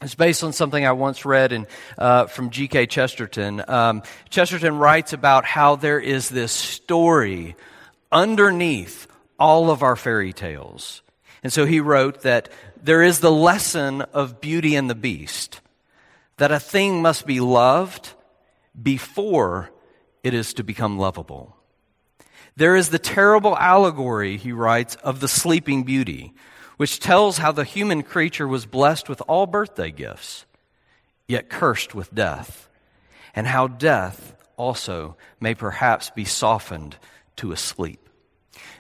It's 0.02 0.16
based 0.16 0.44
on 0.44 0.52
something 0.52 0.84
I 0.84 0.94
once 0.94 1.26
read 1.26 1.52
in, 1.52 1.68
uh, 1.96 2.26
from 2.26 2.50
G.K. 2.50 2.88
Chesterton. 2.88 3.64
Um, 3.68 4.02
Chesterton 4.32 4.80
writes 4.80 5.14
about 5.14 5.46
how 5.46 5.76
there 5.76 6.00
is 6.00 6.30
this 6.30 6.52
story 6.52 7.56
underneath 8.12 9.06
all 9.38 9.70
of 9.70 9.84
our 9.84 9.96
fairy 9.96 10.34
tales. 10.34 11.04
And 11.44 11.54
so 11.54 11.68
he 11.68 11.82
wrote 11.82 12.24
that 12.24 12.50
there 12.82 13.04
is 13.04 13.20
the 13.20 13.32
lesson 13.32 14.02
of 14.02 14.42
Beauty 14.42 14.76
and 14.76 14.90
the 14.90 14.96
Beast, 14.96 15.62
that 16.38 16.52
a 16.52 16.60
thing 16.60 17.04
must 17.04 17.28
be 17.28 17.40
loved 17.40 18.16
before 18.80 19.72
it 20.24 20.34
is 20.34 20.54
to 20.56 20.64
become 20.64 20.98
lovable. 20.98 21.56
There 22.56 22.76
is 22.76 22.90
the 22.90 23.00
terrible 23.00 23.58
allegory, 23.58 24.38
he 24.38 24.52
writes, 24.52 24.96
of 24.96 25.20
the 25.20 25.28
sleeping 25.28 25.84
beauty, 25.84 26.34
which 26.78 27.00
tells 27.00 27.38
how 27.38 27.52
the 27.52 27.64
human 27.64 28.04
creature 28.04 28.48
was 28.48 28.66
blessed 28.66 29.08
with 29.08 29.22
all 29.28 29.48
birthday 29.48 29.92
gifts, 29.92 30.46
yet 31.28 31.50
cursed 31.50 31.96
with 31.96 32.14
death, 32.14 32.70
and 33.34 33.48
how 33.48 33.68
death 33.68 34.36
also 34.58 35.16
may 35.40 35.56
perhaps 35.56 36.10
be 36.10 36.26
softened 36.26 36.98
to 37.38 37.52
a 37.52 37.58
sleep. 37.58 38.10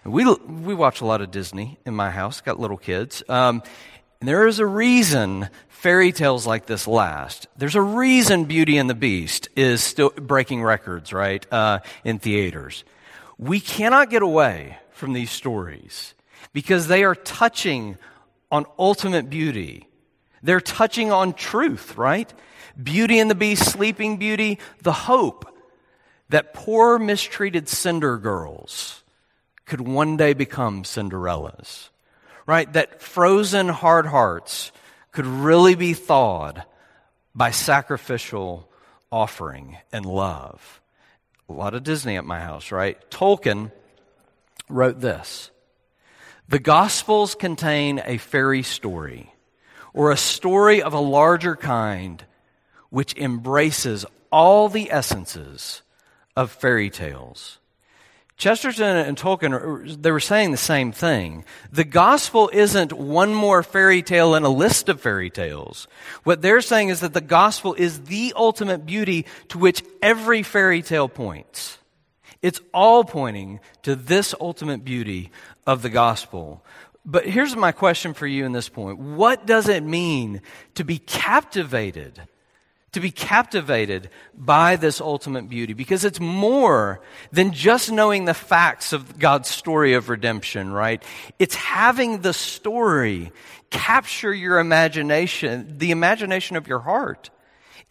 We, 0.04 0.25
we 0.25 0.73
watch 0.73 1.01
a 1.01 1.06
lot 1.06 1.21
of 1.21 1.32
Disney 1.32 1.77
in 1.86 1.95
my 1.95 2.10
house, 2.10 2.41
got 2.41 2.60
little 2.60 2.77
kids. 2.77 3.23
Um, 3.30 3.63
and 4.21 4.27
there 4.27 4.47
is 4.47 4.60
a 4.60 4.65
reason 4.65 5.49
fairy 5.67 6.12
tales 6.12 6.45
like 6.45 6.67
this 6.67 6.88
last. 6.88 7.47
There's 7.57 7.75
a 7.75 7.81
reason 7.81 8.45
Beauty 8.45 8.77
and 8.77 8.88
the 8.88 8.93
Beast 8.93 9.49
is 9.55 9.84
still 9.84 10.12
breaking 10.12 10.62
records, 10.62 11.12
right, 11.12 11.45
uh, 11.51 11.79
in 12.03 12.19
theaters. 12.19 12.84
We 13.39 13.60
cannot 13.60 14.12
get 14.12 14.21
away 14.21 14.77
from 14.91 15.13
these 15.13 15.31
stories 15.31 16.13
because 16.53 16.88
they 16.88 17.03
are 17.03 17.15
touching 17.15 17.97
on 18.51 18.67
ultimate 18.77 19.27
beauty. 19.27 19.88
They're 20.43 20.62
touching 20.62 21.12
on 21.12 21.34
truth, 21.34 21.97
right? 21.97 22.31
Beauty 22.81 23.17
and 23.17 23.29
the 23.29 23.36
Beast, 23.36 23.71
Sleeping 23.71 24.17
Beauty, 24.17 24.60
the 24.84 24.93
hope 24.93 25.51
that 26.29 26.53
poor 26.53 26.99
mistreated 26.99 27.67
cinder 27.67 28.19
girls 28.19 29.03
could 29.65 29.81
one 29.81 30.15
day 30.15 30.34
become 30.34 30.84
Cinderellas 30.84 31.89
right? 32.45 32.71
That 32.73 33.01
frozen 33.01 33.69
hard 33.69 34.06
hearts 34.06 34.71
could 35.12 35.25
really 35.25 35.75
be 35.75 35.93
thawed 35.93 36.63
by 37.36 37.51
sacrificial 37.51 38.69
offering 39.12 39.77
and 39.91 40.06
love. 40.06 40.82
A 41.49 41.54
lot 41.54 41.73
of 41.73 41.84
Disney 41.84 42.17
at 42.17 42.25
my 42.25 42.39
house, 42.39 42.71
right? 42.71 42.97
Tolkien 43.10 43.71
wrote 44.69 45.01
this 45.01 45.51
The 46.47 46.60
Gospels 46.60 47.36
contain 47.36 48.01
a 48.06 48.17
fairy 48.17 48.63
story, 48.63 49.34
or 49.93 50.12
a 50.12 50.17
story 50.17 50.82
of 50.82 50.93
a 50.93 50.99
larger 50.99 51.56
kind, 51.56 52.23
which 52.89 53.15
embraces 53.15 54.06
all 54.32 54.69
the 54.69 54.91
essences 54.91 55.82
of 56.36 56.51
fairy 56.51 56.89
tales 56.89 57.60
Chesterton 58.41 58.97
and 58.97 59.15
Tolkien, 59.15 60.01
they 60.01 60.10
were 60.10 60.19
saying 60.19 60.49
the 60.49 60.58
same 60.58 60.91
thing. 60.91 61.45
The 61.71 61.84
gospel 61.84 62.49
isn't 62.51 62.91
one 62.91 63.36
more 63.36 63.62
fairy 63.62 64.01
tale 64.01 64.34
in 64.34 64.41
a 64.41 64.49
list 64.49 64.89
of 64.89 64.99
fairy 64.99 65.30
tales. 65.30 65.88
What 66.23 66.41
they're 66.41 66.62
saying 66.62 66.89
is 66.89 67.01
that 67.01 67.13
the 67.13 67.21
gospel 67.21 67.75
is 67.75 68.06
the 68.06 68.34
ultimate 68.36 68.84
beauty 68.84 69.27
to 69.49 69.60
which 69.60 69.84
every 70.01 70.41
fairy 70.41 70.82
tale 70.82 71.08
points. 71.08 71.77
It's 72.41 72.60
all 72.73 73.04
pointing 73.04 73.60
to 73.84 73.95
this 73.95 74.34
ultimate 74.41 74.84
beauty 74.84 75.30
of 75.67 75.84
the 75.84 75.91
gospel. 75.91 76.65
But 77.06 77.27
here's 77.27 77.56
my 77.56 77.71
question 77.71 78.15
for 78.15 78.25
you 78.25 78.43
in 78.47 78.54
this 78.54 78.69
point. 78.69 78.97
What 78.97 79.45
does 79.45 79.69
it 79.69 79.84
mean 79.84 80.41
to 80.73 80.84
be 80.84 80.97
captivated 80.97 82.19
to 82.93 82.99
be 82.99 83.12
captivated 83.12 84.10
by 84.36 84.75
this 84.75 84.99
ultimate 84.99 85.47
beauty 85.49 85.73
because 85.73 86.04
it's 86.04 86.19
more 86.19 87.01
than 87.32 87.54
just 87.54 87.91
knowing 87.91 88.25
the 88.25 88.34
facts 88.34 88.91
of 88.91 89.17
God's 89.17 89.49
story 89.49 89.93
of 89.93 90.10
redemption, 90.10 90.73
right? 90.73 91.01
It's 91.39 91.56
having 91.56 92.21
the 92.21 92.34
story 92.34 93.32
capture 93.69 94.34
your 94.34 94.60
imagination, 94.60 95.77
the 95.77 95.91
imagination 95.91 96.58
of 96.58 96.67
your 96.67 96.80
heart. 96.80 97.30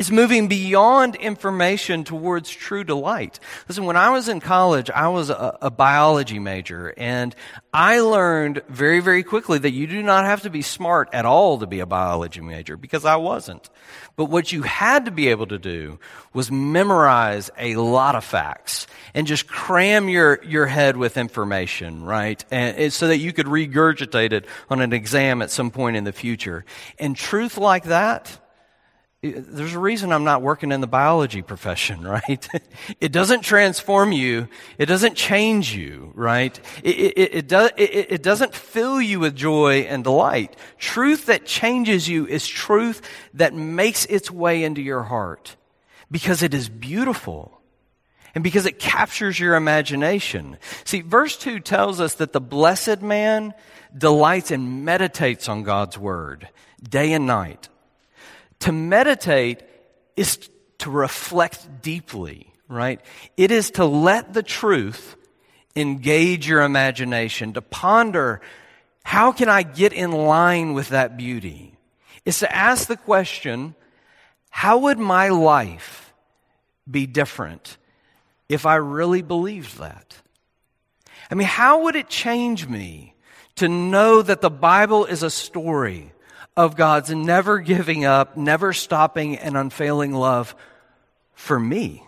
It's 0.01 0.11
moving 0.11 0.49
beyond 0.49 1.15
information 1.17 2.05
towards 2.05 2.49
true 2.49 2.85
delight. 2.85 3.39
Listen, 3.69 3.85
when 3.85 3.99
I 3.99 4.09
was 4.09 4.31
in 4.31 4.41
college, 4.41 4.89
I 4.89 5.09
was 5.09 5.29
a, 5.29 5.59
a, 5.61 5.71
biology 5.71 6.39
major, 6.39 6.95
and 6.97 7.37
I 7.75 8.01
learned 8.01 8.63
very, 8.67 9.01
very 9.01 9.23
quickly 9.23 9.59
that 9.59 9.73
you 9.73 9.87
do 9.87 10.03
not 10.03 10.25
have 10.25 10.41
to 10.45 10.51
be 10.51 10.63
smart 10.63 11.11
at 11.13 11.27
all 11.27 11.59
to 11.59 11.67
be 11.67 11.81
a 11.81 11.87
biology 11.87 12.41
major, 12.41 12.79
because 12.79 13.05
I 13.05 13.17
wasn't. 13.17 13.69
But 14.17 14.31
what 14.31 14.51
you 14.53 14.63
had 14.63 15.05
to 15.05 15.11
be 15.11 15.29
able 15.29 15.49
to 15.49 15.59
do 15.59 15.99
was 16.33 16.51
memorize 16.51 17.51
a 17.59 17.77
lot 17.77 18.15
of 18.15 18.25
facts 18.25 18.87
and 19.13 19.27
just 19.27 19.49
cram 19.49 20.09
your, 20.09 20.43
your 20.43 20.65
head 20.65 20.97
with 20.97 21.19
information, 21.19 22.05
right? 22.05 22.43
And, 22.51 22.91
so 22.91 23.09
that 23.09 23.19
you 23.19 23.35
could 23.35 23.45
regurgitate 23.45 24.33
it 24.33 24.47
on 24.71 24.81
an 24.81 24.95
exam 24.95 25.43
at 25.43 25.51
some 25.51 25.71
point 25.71 25.97
in 25.97 26.05
the 26.05 26.13
future. 26.13 26.65
And 26.99 27.15
truth 27.15 27.59
like 27.59 27.85
that, 27.85 28.39
there's 29.23 29.75
a 29.75 29.79
reason 29.79 30.13
I'm 30.13 30.25
not 30.25 30.41
working 30.41 30.73
in 30.73 30.81
the 30.81 30.87
biology 30.87 31.43
profession, 31.43 32.03
right? 32.07 32.49
it 33.01 33.13
doesn't 33.13 33.43
transform 33.43 34.13
you. 34.13 34.49
It 34.79 34.87
doesn't 34.87 35.15
change 35.15 35.75
you, 35.75 36.13
right? 36.15 36.59
It, 36.83 36.97
it, 36.97 37.53
it, 37.53 37.53
it, 37.53 38.13
it 38.13 38.23
doesn't 38.23 38.55
fill 38.55 39.01
you 39.01 39.21
with 39.21 39.37
joy 39.37 39.81
and 39.81 40.03
delight. 40.03 40.57
Truth 40.79 41.27
that 41.27 41.45
changes 41.45 42.09
you 42.09 42.27
is 42.27 42.47
truth 42.47 43.03
that 43.35 43.53
makes 43.53 44.07
its 44.07 44.31
way 44.31 44.65
into 44.65 44.81
your 44.81 45.03
heart 45.03 45.57
because 46.11 46.43
it 46.43 46.55
is 46.55 46.69
beautiful 46.69 47.61
and 48.35 48.43
because 48.43 48.65
it 48.65 48.79
captures 48.79 49.39
your 49.39 49.55
imagination. 49.55 50.57
See, 50.85 51.03
verse 51.03 51.37
2 51.37 51.61
tells 51.61 52.01
us 52.01 52.15
that 52.15 52.33
the 52.33 52.41
blessed 52.41 53.03
man 53.03 53.53
delights 53.97 54.51
and 54.51 54.85
meditates 54.85 55.49
on 55.49 55.63
God's 55.63 55.99
word 55.99 56.49
day 56.83 57.13
and 57.13 57.27
night. 57.27 57.69
To 58.61 58.73
meditate 58.73 59.62
is 60.16 60.49
to 60.79 60.90
reflect 60.90 61.83
deeply, 61.83 62.53
right? 62.68 63.01
It 63.37 63.51
is 63.51 63.73
to 63.73 63.85
let 63.85 64.33
the 64.33 64.42
truth 64.42 65.16
engage 65.77 66.49
your 66.49 66.62
imagination, 66.62 67.55
to 67.55 67.62
ponder 67.62 68.40
how 69.05 69.33
can 69.33 69.49
I 69.49 69.62
get 69.62 69.92
in 69.92 70.12
line 70.12 70.75
with 70.75 70.90
that 70.90 71.16
beauty? 71.16 71.75
It's 72.25 72.40
to 72.40 72.55
ask 72.55 72.87
the 72.87 72.96
question, 72.96 73.75
how 74.51 74.79
would 74.79 74.99
my 74.99 75.29
life 75.29 76.12
be 76.90 77.07
different 77.07 77.79
if 78.49 78.66
I 78.66 78.77
really 78.77 79.23
believed 79.23 79.79
that? 79.79 80.16
I 81.31 81.35
mean, 81.35 81.46
how 81.46 81.85
would 81.85 81.96
it 81.96 82.09
change 82.09 82.68
me 82.68 83.14
to 83.57 83.68
know 83.68 84.23
that 84.23 84.40
the 84.40 84.51
Bible 84.51 85.05
is 85.07 85.23
a 85.23 85.31
story 85.31 86.12
of 86.57 86.77
God's 86.77 87.11
never 87.11 87.59
giving 87.59 88.05
up, 88.05 88.37
never 88.37 88.73
stopping, 88.73 89.37
and 89.39 89.57
unfailing 89.57 90.13
love 90.13 90.55
for 91.35 91.59
me. 91.59 92.03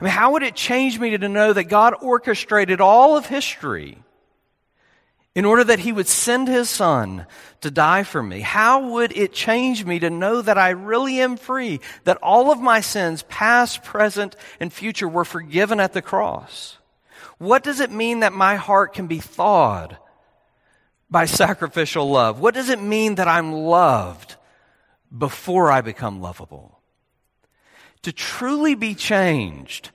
I 0.00 0.04
mean, 0.04 0.12
how 0.12 0.32
would 0.32 0.42
it 0.42 0.54
change 0.54 0.98
me 0.98 1.16
to 1.16 1.28
know 1.28 1.52
that 1.52 1.64
God 1.64 1.94
orchestrated 2.00 2.80
all 2.80 3.16
of 3.16 3.26
history 3.26 3.98
in 5.34 5.44
order 5.44 5.62
that 5.62 5.78
He 5.78 5.92
would 5.92 6.08
send 6.08 6.48
His 6.48 6.70
Son 6.70 7.26
to 7.60 7.70
die 7.70 8.02
for 8.02 8.22
me? 8.22 8.40
How 8.40 8.92
would 8.92 9.16
it 9.16 9.32
change 9.32 9.84
me 9.84 9.98
to 9.98 10.10
know 10.10 10.40
that 10.40 10.58
I 10.58 10.70
really 10.70 11.20
am 11.20 11.36
free, 11.36 11.80
that 12.04 12.18
all 12.22 12.50
of 12.50 12.60
my 12.60 12.80
sins, 12.80 13.24
past, 13.28 13.84
present, 13.84 14.36
and 14.58 14.72
future, 14.72 15.08
were 15.08 15.26
forgiven 15.26 15.80
at 15.80 15.92
the 15.92 16.02
cross? 16.02 16.78
What 17.36 17.62
does 17.62 17.80
it 17.80 17.90
mean 17.90 18.20
that 18.20 18.32
my 18.32 18.56
heart 18.56 18.94
can 18.94 19.06
be 19.06 19.18
thawed 19.18 19.98
by 21.10 21.24
sacrificial 21.24 22.08
love? 22.08 22.40
What 22.40 22.54
does 22.54 22.68
it 22.68 22.80
mean 22.80 23.16
that 23.16 23.28
I'm 23.28 23.52
loved 23.52 24.36
before 25.16 25.70
I 25.70 25.80
become 25.80 26.20
lovable? 26.20 26.80
To 28.02 28.12
truly 28.12 28.74
be 28.74 28.94
changed, 28.94 29.90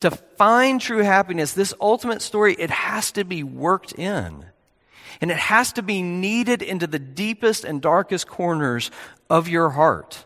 to 0.00 0.10
find 0.10 0.80
true 0.80 1.02
happiness, 1.02 1.52
this 1.52 1.74
ultimate 1.80 2.22
story, 2.22 2.54
it 2.54 2.70
has 2.70 3.10
to 3.12 3.24
be 3.24 3.42
worked 3.42 3.92
in. 3.92 4.44
And 5.20 5.30
it 5.30 5.38
has 5.38 5.72
to 5.72 5.82
be 5.82 6.02
kneaded 6.02 6.62
into 6.62 6.86
the 6.86 7.00
deepest 7.00 7.64
and 7.64 7.82
darkest 7.82 8.28
corners 8.28 8.90
of 9.28 9.48
your 9.48 9.70
heart. 9.70 10.24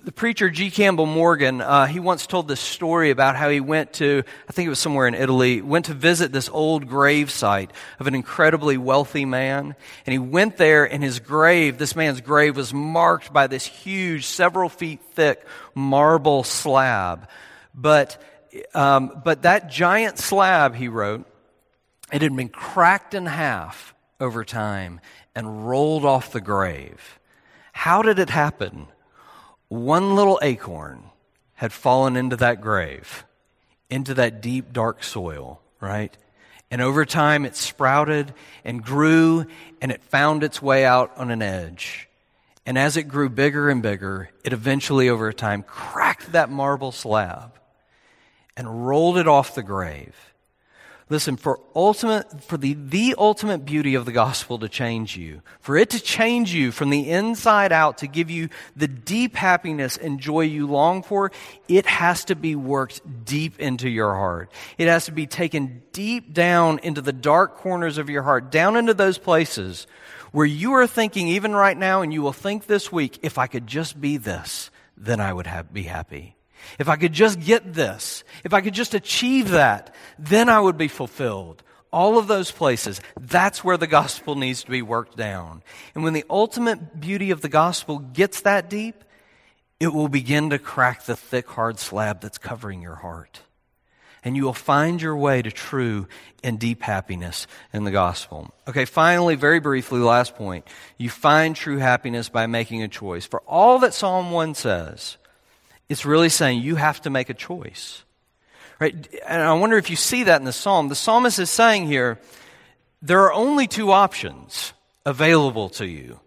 The 0.00 0.12
preacher 0.12 0.48
G. 0.48 0.70
Campbell 0.70 1.04
Morgan, 1.04 1.60
uh, 1.60 1.84
he 1.84 2.00
once 2.00 2.26
told 2.26 2.48
this 2.48 2.60
story 2.60 3.10
about 3.10 3.36
how 3.36 3.50
he 3.50 3.60
went 3.60 3.92
to, 3.94 4.22
I 4.48 4.52
think 4.52 4.66
it 4.66 4.70
was 4.70 4.78
somewhere 4.78 5.06
in 5.06 5.14
Italy, 5.14 5.60
went 5.60 5.86
to 5.86 5.94
visit 5.94 6.32
this 6.32 6.48
old 6.48 6.88
grave 6.88 7.30
site 7.30 7.70
of 8.00 8.06
an 8.06 8.14
incredibly 8.14 8.78
wealthy 8.78 9.26
man. 9.26 9.74
And 10.06 10.12
he 10.12 10.18
went 10.18 10.56
there 10.56 10.90
and 10.90 11.02
his 11.02 11.20
grave, 11.20 11.76
this 11.76 11.94
man's 11.94 12.22
grave 12.22 12.56
was 12.56 12.72
marked 12.72 13.34
by 13.34 13.48
this 13.48 13.66
huge, 13.66 14.24
several 14.24 14.70
feet 14.70 15.00
thick 15.12 15.44
marble 15.74 16.42
slab. 16.42 17.28
But, 17.74 18.22
um, 18.72 19.20
but 19.22 19.42
that 19.42 19.68
giant 19.68 20.18
slab, 20.18 20.74
he 20.74 20.88
wrote, 20.88 21.26
it 22.10 22.22
had 22.22 22.34
been 22.34 22.48
cracked 22.48 23.12
in 23.12 23.26
half 23.26 23.94
over 24.20 24.42
time 24.42 25.00
and 25.34 25.68
rolled 25.68 26.06
off 26.06 26.32
the 26.32 26.40
grave. 26.40 27.18
How 27.72 28.00
did 28.00 28.18
it 28.18 28.30
happen? 28.30 28.86
One 29.72 30.14
little 30.14 30.38
acorn 30.42 31.02
had 31.54 31.72
fallen 31.72 32.14
into 32.14 32.36
that 32.36 32.60
grave, 32.60 33.24
into 33.88 34.12
that 34.14 34.42
deep, 34.42 34.70
dark 34.70 35.02
soil, 35.02 35.62
right? 35.80 36.14
And 36.70 36.82
over 36.82 37.06
time 37.06 37.46
it 37.46 37.56
sprouted 37.56 38.34
and 38.64 38.84
grew 38.84 39.46
and 39.80 39.90
it 39.90 40.02
found 40.02 40.44
its 40.44 40.60
way 40.60 40.84
out 40.84 41.16
on 41.16 41.30
an 41.30 41.40
edge. 41.40 42.08
And 42.66 42.76
as 42.76 42.98
it 42.98 43.04
grew 43.04 43.30
bigger 43.30 43.70
and 43.70 43.82
bigger, 43.82 44.28
it 44.44 44.52
eventually, 44.52 45.08
over 45.08 45.32
time, 45.32 45.62
cracked 45.62 46.32
that 46.32 46.50
marble 46.50 46.92
slab 46.92 47.58
and 48.56 48.86
rolled 48.86 49.16
it 49.16 49.26
off 49.26 49.54
the 49.54 49.62
grave. 49.62 50.31
Listen, 51.12 51.36
for 51.36 51.60
ultimate, 51.76 52.42
for 52.42 52.56
the, 52.56 52.72
the 52.72 53.14
ultimate 53.18 53.66
beauty 53.66 53.96
of 53.96 54.06
the 54.06 54.12
gospel 54.12 54.58
to 54.58 54.66
change 54.66 55.14
you, 55.14 55.42
for 55.60 55.76
it 55.76 55.90
to 55.90 56.00
change 56.00 56.54
you 56.54 56.72
from 56.72 56.88
the 56.88 57.10
inside 57.10 57.70
out, 57.70 57.98
to 57.98 58.06
give 58.06 58.30
you 58.30 58.48
the 58.76 58.88
deep 58.88 59.36
happiness 59.36 59.98
and 59.98 60.18
joy 60.18 60.40
you 60.40 60.66
long 60.66 61.02
for, 61.02 61.30
it 61.68 61.84
has 61.84 62.24
to 62.24 62.34
be 62.34 62.56
worked 62.56 63.02
deep 63.26 63.60
into 63.60 63.90
your 63.90 64.14
heart. 64.14 64.50
It 64.78 64.88
has 64.88 65.04
to 65.04 65.12
be 65.12 65.26
taken 65.26 65.82
deep 65.92 66.32
down 66.32 66.78
into 66.78 67.02
the 67.02 67.12
dark 67.12 67.56
corners 67.56 67.98
of 67.98 68.08
your 68.08 68.22
heart, 68.22 68.50
down 68.50 68.76
into 68.76 68.94
those 68.94 69.18
places 69.18 69.86
where 70.30 70.46
you 70.46 70.72
are 70.72 70.86
thinking, 70.86 71.28
even 71.28 71.52
right 71.52 71.76
now, 71.76 72.00
and 72.00 72.10
you 72.10 72.22
will 72.22 72.32
think 72.32 72.64
this 72.64 72.90
week, 72.90 73.18
if 73.20 73.36
I 73.36 73.48
could 73.48 73.66
just 73.66 74.00
be 74.00 74.16
this, 74.16 74.70
then 74.96 75.20
I 75.20 75.34
would 75.34 75.46
have, 75.46 75.74
be 75.74 75.82
happy. 75.82 76.36
If 76.78 76.88
I 76.88 76.96
could 76.96 77.12
just 77.12 77.40
get 77.40 77.74
this, 77.74 78.24
if 78.44 78.52
I 78.52 78.60
could 78.60 78.74
just 78.74 78.94
achieve 78.94 79.50
that, 79.50 79.94
then 80.18 80.48
I 80.48 80.60
would 80.60 80.76
be 80.76 80.88
fulfilled. 80.88 81.62
All 81.92 82.18
of 82.18 82.26
those 82.26 82.50
places, 82.50 83.00
that's 83.20 83.62
where 83.62 83.76
the 83.76 83.86
gospel 83.86 84.34
needs 84.34 84.64
to 84.64 84.70
be 84.70 84.80
worked 84.80 85.16
down. 85.16 85.62
And 85.94 86.02
when 86.02 86.14
the 86.14 86.24
ultimate 86.30 87.00
beauty 87.00 87.30
of 87.30 87.42
the 87.42 87.50
gospel 87.50 87.98
gets 87.98 88.40
that 88.42 88.70
deep, 88.70 89.04
it 89.78 89.92
will 89.92 90.08
begin 90.08 90.50
to 90.50 90.58
crack 90.58 91.04
the 91.04 91.16
thick, 91.16 91.48
hard 91.48 91.78
slab 91.78 92.20
that's 92.20 92.38
covering 92.38 92.80
your 92.80 92.94
heart. 92.94 93.40
And 94.24 94.36
you 94.36 94.44
will 94.44 94.54
find 94.54 95.02
your 95.02 95.16
way 95.16 95.42
to 95.42 95.50
true 95.50 96.06
and 96.44 96.58
deep 96.58 96.82
happiness 96.82 97.48
in 97.72 97.82
the 97.84 97.90
gospel. 97.90 98.54
Okay, 98.68 98.84
finally, 98.84 99.34
very 99.34 99.58
briefly, 99.58 99.98
last 99.98 100.36
point. 100.36 100.64
You 100.96 101.10
find 101.10 101.56
true 101.56 101.78
happiness 101.78 102.28
by 102.28 102.46
making 102.46 102.82
a 102.82 102.88
choice. 102.88 103.26
For 103.26 103.40
all 103.40 103.80
that 103.80 103.92
Psalm 103.92 104.30
1 104.30 104.54
says, 104.54 105.16
it's 105.92 106.06
really 106.06 106.30
saying 106.30 106.62
you 106.62 106.76
have 106.76 107.02
to 107.02 107.10
make 107.10 107.28
a 107.28 107.34
choice. 107.34 108.02
Right? 108.80 108.94
And 109.28 109.42
I 109.42 109.52
wonder 109.52 109.76
if 109.76 109.90
you 109.90 109.96
see 109.96 110.24
that 110.24 110.40
in 110.40 110.46
the 110.46 110.52
psalm. 110.52 110.88
The 110.88 110.94
psalmist 110.94 111.38
is 111.38 111.50
saying 111.50 111.86
here, 111.86 112.18
there 113.02 113.20
are 113.24 113.32
only 113.32 113.66
two 113.66 113.92
options 113.92 114.72
available 115.04 115.68
to 115.68 115.86
you. 115.86 116.20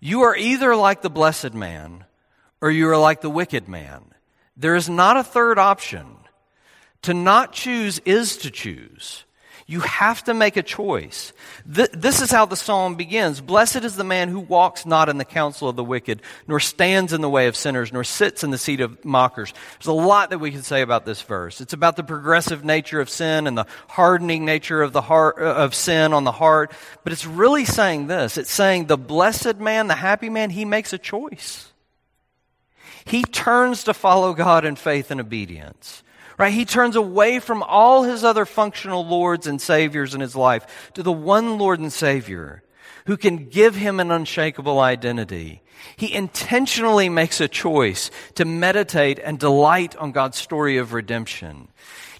You 0.00 0.22
are 0.22 0.34
either 0.34 0.74
like 0.74 1.02
the 1.02 1.10
blessed 1.10 1.52
man 1.52 2.06
or 2.62 2.70
you 2.70 2.88
are 2.88 2.96
like 2.96 3.20
the 3.20 3.28
wicked 3.28 3.68
man. 3.68 4.02
There 4.56 4.76
is 4.76 4.88
not 4.88 5.18
a 5.18 5.22
third 5.22 5.58
option. 5.58 6.16
To 7.02 7.12
not 7.12 7.52
choose 7.52 7.98
is 8.06 8.38
to 8.38 8.50
choose. 8.50 9.24
You 9.72 9.80
have 9.80 10.22
to 10.24 10.34
make 10.34 10.58
a 10.58 10.62
choice. 10.62 11.32
this 11.64 12.20
is 12.20 12.30
how 12.30 12.44
the 12.44 12.56
psalm 12.56 12.94
begins. 12.94 13.40
Blessed 13.40 13.84
is 13.84 13.96
the 13.96 14.04
man 14.04 14.28
who 14.28 14.38
walks 14.38 14.84
not 14.84 15.08
in 15.08 15.16
the 15.16 15.24
counsel 15.24 15.66
of 15.66 15.76
the 15.76 15.82
wicked, 15.82 16.20
nor 16.46 16.60
stands 16.60 17.14
in 17.14 17.22
the 17.22 17.30
way 17.30 17.46
of 17.46 17.56
sinners, 17.56 17.90
nor 17.90 18.04
sits 18.04 18.44
in 18.44 18.50
the 18.50 18.58
seat 18.58 18.82
of 18.82 19.02
mockers. 19.02 19.54
There's 19.78 19.86
a 19.86 19.92
lot 19.94 20.28
that 20.28 20.40
we 20.40 20.50
can 20.50 20.62
say 20.62 20.82
about 20.82 21.06
this 21.06 21.22
verse. 21.22 21.62
It's 21.62 21.72
about 21.72 21.96
the 21.96 22.02
progressive 22.02 22.66
nature 22.66 23.00
of 23.00 23.08
sin 23.08 23.46
and 23.46 23.56
the 23.56 23.64
hardening 23.88 24.44
nature 24.44 24.82
of 24.82 24.92
the 24.92 25.00
heart, 25.00 25.36
uh, 25.38 25.44
of 25.44 25.74
sin 25.74 26.12
on 26.12 26.24
the 26.24 26.32
heart. 26.32 26.70
But 27.02 27.14
it's 27.14 27.24
really 27.24 27.64
saying 27.64 28.08
this. 28.08 28.36
It's 28.36 28.52
saying 28.52 28.88
the 28.88 28.98
blessed 28.98 29.56
man, 29.56 29.86
the 29.86 29.94
happy 29.94 30.28
man, 30.28 30.50
he 30.50 30.66
makes 30.66 30.92
a 30.92 30.98
choice. 30.98 31.72
He 33.06 33.22
turns 33.22 33.84
to 33.84 33.94
follow 33.94 34.34
God 34.34 34.66
in 34.66 34.76
faith 34.76 35.10
and 35.10 35.18
obedience. 35.18 36.02
Right? 36.38 36.52
He 36.52 36.64
turns 36.64 36.96
away 36.96 37.38
from 37.38 37.62
all 37.62 38.02
his 38.02 38.24
other 38.24 38.46
functional 38.46 39.06
lords 39.06 39.46
and 39.46 39.60
saviors 39.60 40.14
in 40.14 40.20
his 40.20 40.34
life 40.34 40.90
to 40.94 41.02
the 41.02 41.12
one 41.12 41.58
Lord 41.58 41.78
and 41.80 41.92
Savior 41.92 42.62
who 43.06 43.16
can 43.16 43.48
give 43.48 43.74
him 43.74 44.00
an 44.00 44.10
unshakable 44.10 44.80
identity. 44.80 45.62
He 45.96 46.12
intentionally 46.12 47.08
makes 47.08 47.40
a 47.40 47.48
choice 47.48 48.10
to 48.34 48.44
meditate 48.44 49.18
and 49.18 49.38
delight 49.38 49.96
on 49.96 50.12
God's 50.12 50.38
story 50.38 50.76
of 50.76 50.92
redemption. 50.92 51.68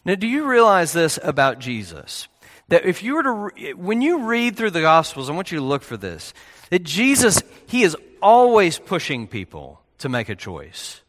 Now, 0.05 0.16
do 0.16 0.27
you 0.27 0.46
realize 0.46 0.92
this 0.92 1.18
about 1.22 1.61
Jesus? 1.61 2.27
That 2.68 2.85
if 2.85 3.03
you 3.03 3.14
were 3.14 3.22
to, 3.22 3.72
when 3.75 4.03
you 4.03 4.25
read 4.25 4.57
through 4.57 4.70
the 4.70 4.81
Gospels, 4.81 5.31
I 5.31 5.35
want 5.35 5.53
you 5.53 5.59
to 5.59 5.64
look 5.64 5.83
for 5.83 5.96
this, 5.96 6.35
that 6.70 6.83
Jesus, 6.83 7.42
he 7.66 7.83
is 7.83 7.96
always 8.20 8.79
pushing 8.79 9.29
people 9.29 9.81
to 9.98 10.09
make 10.09 10.29
a 10.29 10.35
choice. 10.35 11.01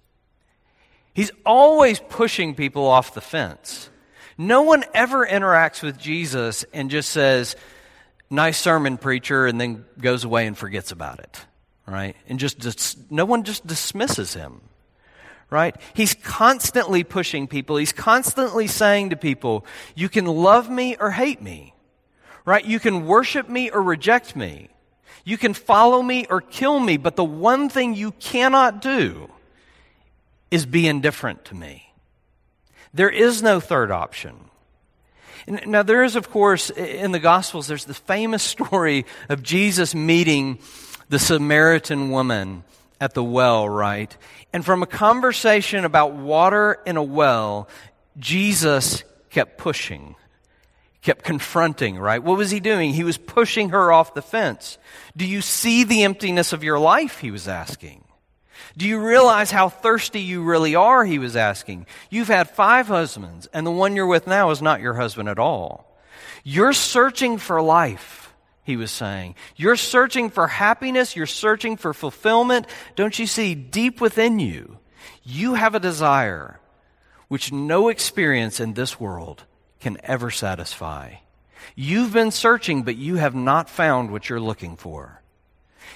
He's 1.14 1.32
always 1.46 2.00
pushing 2.00 2.56
people 2.56 2.88
off 2.88 3.14
the 3.14 3.22
fence. 3.22 3.90
No 4.38 4.64
one 4.64 4.84
ever 4.94 5.26
interacts 5.26 5.84
with 5.84 6.00
Jesus 6.00 6.66
and 6.74 6.90
just 6.90 7.12
says, 7.12 7.56
nice 8.30 8.58
sermon, 8.60 8.98
preacher, 8.98 9.46
and 9.46 9.62
then 9.62 9.86
goes 10.00 10.24
away 10.24 10.48
and 10.48 10.58
forgets 10.58 10.92
about 10.92 11.20
it, 11.20 11.40
right? 11.86 12.16
And 12.28 12.40
just, 12.40 13.12
no 13.12 13.26
one 13.26 13.44
just 13.44 13.68
dismisses 13.68 14.34
him, 14.34 14.62
right? 15.52 15.76
He's 15.94 16.16
constantly 16.16 17.04
pushing 17.04 17.48
people. 17.48 17.78
He's 17.78 17.94
constantly 17.94 18.66
saying 18.66 19.12
to 19.12 19.16
people, 19.16 19.68
you 19.94 20.10
can 20.10 20.26
love 20.26 20.68
me 20.68 20.96
or 21.00 21.12
hate 21.12 21.44
me, 21.44 21.76
right? 22.44 22.66
You 22.66 22.80
can 22.80 23.06
worship 23.06 23.48
me 23.48 23.70
or 23.70 23.84
reject 23.84 24.36
me. 24.36 24.70
You 25.24 25.38
can 25.38 25.54
follow 25.54 26.02
me 26.02 26.26
or 26.28 26.42
kill 26.42 26.80
me, 26.80 26.98
but 26.98 27.16
the 27.16 27.24
one 27.24 27.70
thing 27.70 27.94
you 27.94 28.14
cannot 28.14 28.82
do 28.82 29.30
is 30.54 30.68
be 30.68 30.88
indifferent 30.88 31.44
to 31.46 31.56
me. 31.56 31.92
There 32.94 33.10
is 33.10 33.42
no 33.42 33.60
third 33.60 33.90
option. 33.90 34.36
Now, 35.48 35.82
there 35.82 36.04
is, 36.04 36.16
of 36.16 36.30
course, 36.30 36.70
in 36.70 37.12
the 37.12 37.20
Gospels, 37.20 37.66
there's 37.66 37.86
the 37.86 37.96
famous 37.96 38.44
story 38.56 39.08
of 39.30 39.42
Jesus 39.42 39.96
meeting 39.96 40.60
the 41.10 41.18
Samaritan 41.18 42.12
woman 42.12 42.64
at 43.02 43.16
the 43.16 43.24
well, 43.24 43.68
right? 43.68 44.16
And 44.54 44.64
from 44.64 44.84
a 44.84 44.86
conversation 44.86 45.86
about 45.86 46.14
water 46.14 46.80
in 46.86 46.98
a 46.98 47.04
well, 47.04 47.68
Jesus 48.20 49.04
kept 49.32 49.58
pushing, 49.58 50.16
kept 51.02 51.26
confronting, 51.26 51.98
right? 51.98 52.22
What 52.22 52.38
was 52.38 52.52
he 52.52 52.60
doing? 52.60 52.94
He 52.94 53.04
was 53.04 53.18
pushing 53.18 53.70
her 53.70 53.92
off 53.92 54.14
the 54.14 54.22
fence. 54.22 54.78
Do 55.18 55.26
you 55.26 55.42
see 55.42 55.84
the 55.84 56.04
emptiness 56.04 56.54
of 56.54 56.64
your 56.64 56.78
life? 56.78 57.18
He 57.18 57.32
was 57.32 57.48
asking. 57.48 58.03
Do 58.76 58.88
you 58.88 59.00
realize 59.00 59.52
how 59.52 59.70
thirsty 59.70 60.22
you 60.22 60.44
really 60.44 60.76
are? 60.76 61.06
He 61.06 61.20
was 61.20 61.36
asking. 61.36 61.86
You've 62.10 62.28
had 62.28 62.50
five 62.50 62.88
husbands, 62.88 63.48
and 63.54 63.68
the 63.68 63.72
one 63.72 63.96
you're 63.96 64.08
with 64.08 64.26
now 64.26 64.50
is 64.50 64.62
not 64.62 64.82
your 64.82 64.96
husband 64.96 65.30
at 65.30 65.40
all. 65.40 65.94
You're 66.44 66.74
searching 66.74 67.38
for 67.38 67.62
life, 67.62 68.34
he 68.64 68.76
was 68.76 68.92
saying. 68.92 69.36
You're 69.56 69.76
searching 69.76 70.30
for 70.30 70.48
happiness. 70.48 71.16
You're 71.16 71.26
searching 71.26 71.78
for 71.78 71.94
fulfillment. 71.94 72.66
Don't 72.96 73.18
you 73.18 73.28
see 73.28 73.56
deep 73.56 74.02
within 74.02 74.40
you? 74.40 74.78
You 75.24 75.54
have 75.54 75.76
a 75.76 75.80
desire 75.80 76.60
which 77.28 77.52
no 77.52 77.90
experience 77.90 78.60
in 78.60 78.74
this 78.74 79.00
world 79.00 79.44
can 79.80 79.98
ever 80.04 80.32
satisfy. 80.32 81.16
You've 81.76 82.14
been 82.14 82.32
searching, 82.32 82.84
but 82.84 82.96
you 82.96 83.16
have 83.16 83.36
not 83.36 83.70
found 83.70 84.12
what 84.12 84.30
you're 84.30 84.40
looking 84.40 84.76
for. 84.76 85.22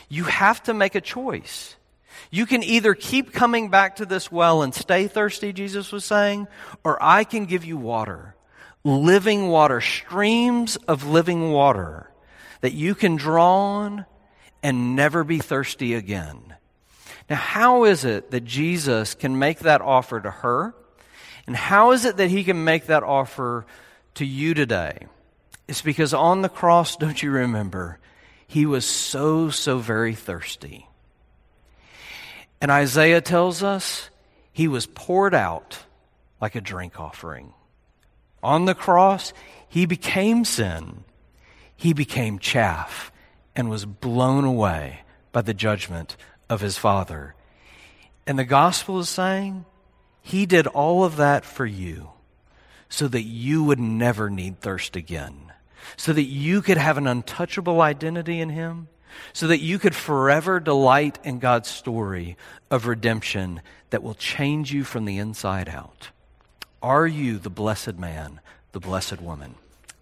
You 0.10 0.26
have 0.26 0.64
to 0.64 0.74
make 0.74 0.96
a 0.96 1.02
choice. 1.02 1.76
You 2.32 2.46
can 2.46 2.64
either 2.64 2.94
keep 2.94 3.34
coming 3.34 3.70
back 3.70 3.98
to 3.98 4.06
this 4.06 4.32
well 4.32 4.62
and 4.62 4.74
stay 4.74 5.08
thirsty, 5.08 5.54
Jesus 5.54 5.92
was 5.92 6.06
saying, 6.06 6.48
or 6.84 7.02
I 7.02 7.24
can 7.24 7.46
give 7.46 7.64
you 7.66 7.78
water, 7.78 8.36
living 8.84 9.48
water, 9.50 9.82
streams 9.82 10.76
of 10.88 11.06
living 11.06 11.52
water 11.52 12.12
that 12.62 12.74
you 12.74 12.96
can 12.96 13.16
draw 13.16 13.56
on 13.56 14.06
and 14.64 14.96
never 14.96 15.24
be 15.24 15.40
thirsty 15.40 15.94
again. 15.94 16.56
Now, 17.30 17.36
how 17.36 17.84
is 17.84 18.06
it 18.06 18.32
that 18.32 18.46
Jesus 18.46 19.14
can 19.14 19.38
make 19.38 19.60
that 19.60 19.82
offer 19.82 20.20
to 20.20 20.32
her? 20.32 20.74
And 21.46 21.56
how 21.56 21.92
is 21.92 22.06
it 22.06 22.18
that 22.18 22.30
he 22.30 22.44
can 22.44 22.64
make 22.64 22.88
that 22.88 23.04
offer 23.04 23.66
to 24.16 24.26
you 24.26 24.54
today? 24.54 25.08
It's 25.68 25.82
because 25.82 26.14
on 26.14 26.42
the 26.42 26.50
cross, 26.50 26.96
don't 26.96 27.22
you 27.22 27.32
remember, 27.32 28.00
he 28.48 28.66
was 28.66 28.86
so, 28.86 29.50
so 29.50 29.80
very 29.80 30.16
thirsty. 30.16 30.87
And 32.60 32.72
Isaiah 32.72 33.22
tells 33.22 33.64
us 33.64 34.10
he 34.52 34.68
was 34.68 34.88
poured 34.88 35.36
out 35.36 35.80
like 36.42 36.56
a 36.56 36.62
drink 36.62 37.00
offering. 37.00 37.54
On 38.42 38.66
the 38.66 38.76
cross, 38.76 39.34
he 39.68 39.86
became 39.86 40.46
sin. 40.46 41.04
He 41.76 41.94
became 41.94 42.40
chaff 42.40 43.12
and 43.56 43.70
was 43.70 43.86
blown 43.86 44.46
away 44.46 45.02
by 45.32 45.42
the 45.42 45.54
judgment 45.54 46.18
of 46.50 46.62
his 46.62 46.78
Father. 46.78 47.36
And 48.26 48.38
the 48.38 48.46
gospel 48.46 49.00
is 49.00 49.10
saying 49.10 49.66
he 50.22 50.46
did 50.46 50.68
all 50.68 51.04
of 51.04 51.18
that 51.18 51.46
for 51.46 51.66
you 51.66 52.10
so 52.90 53.08
that 53.08 53.24
you 53.24 53.64
would 53.64 53.80
never 53.80 54.30
need 54.30 54.60
thirst 54.60 54.96
again, 54.96 55.52
so 55.96 56.14
that 56.14 56.24
you 56.24 56.62
could 56.62 56.78
have 56.78 56.98
an 56.98 57.08
untouchable 57.08 57.82
identity 57.82 58.40
in 58.40 58.50
him 58.50 58.88
so 59.34 59.48
that 59.48 59.60
you 59.60 59.80
could 59.80 59.96
forever 59.96 60.60
delight 60.60 61.20
in 61.24 61.40
God's 61.40 61.70
story 61.70 62.38
of 62.70 62.88
redemption 62.88 63.62
that 63.90 64.04
will 64.04 64.16
change 64.16 64.74
you 64.74 64.84
from 64.84 65.06
the 65.06 65.18
inside 65.18 65.70
out. 65.70 66.10
Are 66.82 67.08
you 67.08 67.38
the 67.38 67.50
blessed 67.50 67.98
man, 67.98 68.40
the 68.72 68.80
blessed 68.80 69.22
woman? 69.22 69.56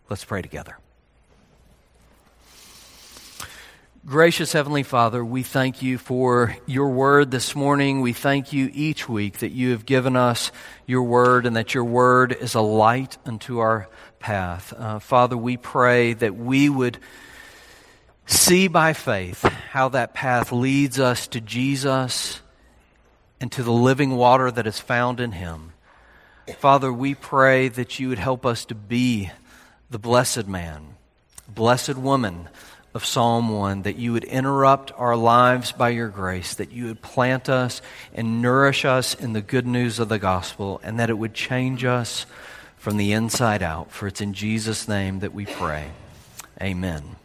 Let's 0.09 0.25
pray 0.25 0.41
together. 0.41 0.77
Gracious 4.07 4.53
Heavenly 4.53 4.83
Father, 4.83 5.25
we 5.25 5.41
thank 5.41 5.81
you 5.81 5.97
for 5.97 6.55
your 6.67 6.89
word 6.89 7.31
this 7.31 7.55
morning. 7.55 8.01
We 8.01 8.13
thank 8.13 8.53
you 8.53 8.69
each 8.71 9.09
week 9.09 9.39
that 9.39 9.51
you 9.51 9.71
have 9.71 9.83
given 9.83 10.15
us 10.15 10.51
your 10.85 11.01
word 11.01 11.47
and 11.47 11.55
that 11.55 11.73
your 11.73 11.85
word 11.85 12.31
is 12.31 12.53
a 12.53 12.61
light 12.61 13.17
unto 13.25 13.57
our 13.57 13.89
path. 14.19 14.73
Uh, 14.77 14.99
Father, 14.99 15.35
we 15.35 15.57
pray 15.57 16.13
that 16.13 16.35
we 16.35 16.69
would 16.69 16.99
see 18.25 18.67
by 18.67 18.93
faith 18.93 19.43
how 19.71 19.89
that 19.89 20.13
path 20.13 20.51
leads 20.51 20.99
us 20.99 21.27
to 21.27 21.41
Jesus 21.41 22.41
and 23.39 23.51
to 23.51 23.63
the 23.63 23.71
living 23.71 24.15
water 24.15 24.49
that 24.49 24.67
is 24.67 24.79
found 24.79 25.19
in 25.19 25.31
Him. 25.31 25.73
Father, 26.57 26.91
we 26.91 27.15
pray 27.15 27.67
that 27.69 27.99
you 27.99 28.09
would 28.09 28.19
help 28.19 28.45
us 28.45 28.65
to 28.65 28.75
be 28.75 29.31
the 29.89 29.99
blessed 29.99 30.47
man, 30.47 30.95
blessed 31.47 31.95
woman 31.95 32.49
of 32.93 33.05
Psalm 33.05 33.49
1, 33.49 33.81
that 33.81 33.97
you 33.97 34.13
would 34.13 34.23
interrupt 34.23 34.91
our 34.95 35.15
lives 35.15 35.71
by 35.71 35.89
your 35.89 36.07
grace, 36.07 36.55
that 36.55 36.71
you 36.71 36.85
would 36.85 37.01
plant 37.01 37.49
us 37.49 37.81
and 38.13 38.41
nourish 38.41 38.85
us 38.85 39.13
in 39.15 39.33
the 39.33 39.41
good 39.41 39.67
news 39.67 39.99
of 39.99 40.07
the 40.07 40.19
gospel, 40.19 40.79
and 40.83 40.99
that 40.99 41.09
it 41.09 41.17
would 41.17 41.33
change 41.33 41.83
us 41.83 42.25
from 42.77 42.97
the 42.97 43.11
inside 43.11 43.61
out. 43.61 43.91
For 43.91 44.07
it's 44.07 44.21
in 44.21 44.33
Jesus' 44.33 44.87
name 44.87 45.19
that 45.19 45.33
we 45.33 45.45
pray. 45.45 45.91
Amen. 46.61 47.17